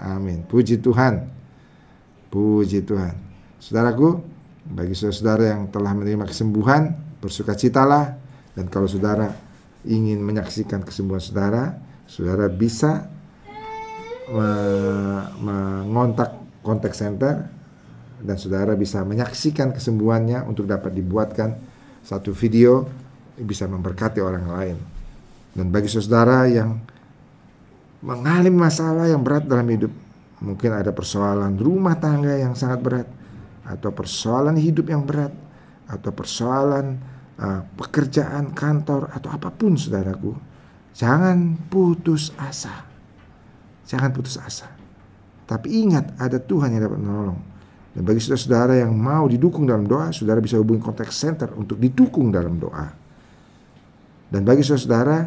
Amin. 0.00 0.44
Puji 0.44 0.78
Tuhan. 0.80 1.24
Puji 2.28 2.84
Tuhan. 2.84 3.16
Saudaraku, 3.58 4.33
bagi 4.64 4.96
saudara-saudara 4.96 5.44
yang 5.52 5.62
telah 5.68 5.92
menerima 5.92 6.24
kesembuhan, 6.28 6.96
bersukacitalah 7.20 8.16
dan 8.56 8.66
kalau 8.72 8.88
saudara 8.88 9.32
ingin 9.84 10.24
menyaksikan 10.24 10.80
kesembuhan 10.84 11.20
saudara, 11.20 11.76
saudara 12.08 12.48
bisa 12.48 13.08
mengontak 15.44 16.32
kontak 16.64 16.96
center 16.96 17.44
dan 18.24 18.36
saudara 18.40 18.72
bisa 18.72 19.04
menyaksikan 19.04 19.76
kesembuhannya 19.76 20.48
untuk 20.48 20.64
dapat 20.64 20.96
dibuatkan 20.96 21.60
satu 22.00 22.32
video 22.32 22.88
bisa 23.36 23.68
memberkati 23.68 24.24
orang 24.24 24.46
lain. 24.48 24.76
Dan 25.52 25.68
bagi 25.68 25.92
saudara 25.92 26.48
yang 26.48 26.80
mengalami 28.00 28.52
masalah 28.52 29.08
yang 29.08 29.20
berat 29.20 29.44
dalam 29.44 29.68
hidup, 29.68 29.92
mungkin 30.40 30.70
ada 30.72 30.92
persoalan 30.92 31.56
rumah 31.60 31.96
tangga 32.00 32.36
yang 32.36 32.56
sangat 32.56 32.80
berat, 32.80 33.08
atau 33.64 33.90
persoalan 33.90 34.56
hidup 34.60 34.92
yang 34.92 35.02
berat, 35.04 35.32
atau 35.88 36.10
persoalan 36.12 37.00
uh, 37.40 37.60
pekerjaan 37.80 38.52
kantor, 38.52 39.08
atau 39.12 39.28
apa 39.32 39.48
pun 39.52 39.76
saudaraku, 39.76 40.36
jangan 40.92 41.56
putus 41.68 42.30
asa. 42.36 42.84
Jangan 43.84 44.12
putus 44.12 44.40
asa. 44.40 44.68
Tapi 45.44 45.84
ingat 45.84 46.16
ada 46.16 46.40
Tuhan 46.40 46.72
yang 46.72 46.88
dapat 46.88 47.00
menolong. 47.00 47.40
Dan 47.94 48.02
bagi 48.02 48.18
saudara-saudara 48.18 48.80
yang 48.80 48.96
mau 48.96 49.28
didukung 49.28 49.68
dalam 49.68 49.84
doa, 49.86 50.10
saudara 50.10 50.40
bisa 50.40 50.58
hubungi 50.58 50.82
kontak 50.82 51.12
center 51.12 51.52
untuk 51.54 51.78
didukung 51.78 52.32
dalam 52.32 52.56
doa. 52.56 52.88
Dan 54.32 54.42
bagi 54.42 54.64
saudara-saudara 54.64 55.18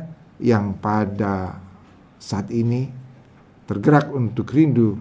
yang 0.43 0.75
pada 0.81 1.63
saat 2.17 2.49
ini 2.49 2.89
tergerak 3.69 4.09
untuk 4.11 4.49
rindu 4.51 4.97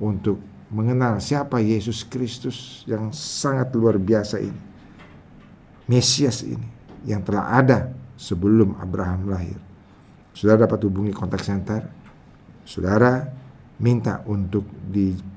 untuk 0.00 0.53
mengenal 0.72 1.20
siapa 1.20 1.60
Yesus 1.60 2.04
Kristus 2.06 2.84
yang 2.88 3.12
sangat 3.12 3.72
luar 3.76 4.00
biasa 4.00 4.40
ini. 4.40 4.60
Mesias 5.84 6.40
ini 6.44 6.68
yang 7.04 7.20
telah 7.20 7.60
ada 7.60 7.92
sebelum 8.16 8.76
Abraham 8.80 9.28
lahir. 9.28 9.60
Saudara 10.32 10.64
dapat 10.64 10.80
hubungi 10.88 11.12
kontak 11.12 11.44
center. 11.44 11.84
Saudara 12.64 13.28
minta 13.76 14.24
untuk 14.24 14.64
di 14.88 15.34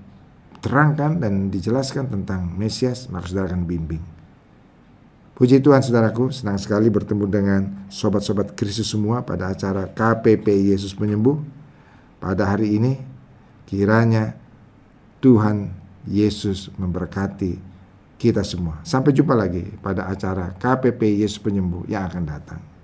diterangkan 0.58 1.22
dan 1.22 1.54
dijelaskan 1.54 2.12
tentang 2.12 2.50
Mesias, 2.58 3.08
maka 3.08 3.30
saudara 3.30 3.54
akan 3.54 3.64
bimbing. 3.64 4.02
Puji 5.38 5.62
Tuhan 5.62 5.86
saudaraku, 5.86 6.34
senang 6.34 6.58
sekali 6.58 6.90
bertemu 6.90 7.26
dengan 7.30 7.62
sobat-sobat 7.94 8.58
Kristus 8.58 8.90
semua 8.90 9.22
pada 9.22 9.54
acara 9.54 9.86
KPP 9.86 10.74
Yesus 10.74 10.98
Penyembuh. 10.98 11.38
Pada 12.18 12.52
hari 12.52 12.76
ini, 12.82 12.98
kiranya 13.70 14.34
Tuhan 15.18 15.74
Yesus 16.08 16.72
memberkati 16.78 17.58
kita 18.18 18.42
semua. 18.42 18.82
Sampai 18.82 19.14
jumpa 19.14 19.38
lagi 19.38 19.66
pada 19.82 20.10
acara 20.10 20.54
KPP 20.58 21.22
Yesus 21.22 21.38
Penyembuh 21.38 21.86
yang 21.86 22.10
akan 22.10 22.24
datang. 22.26 22.77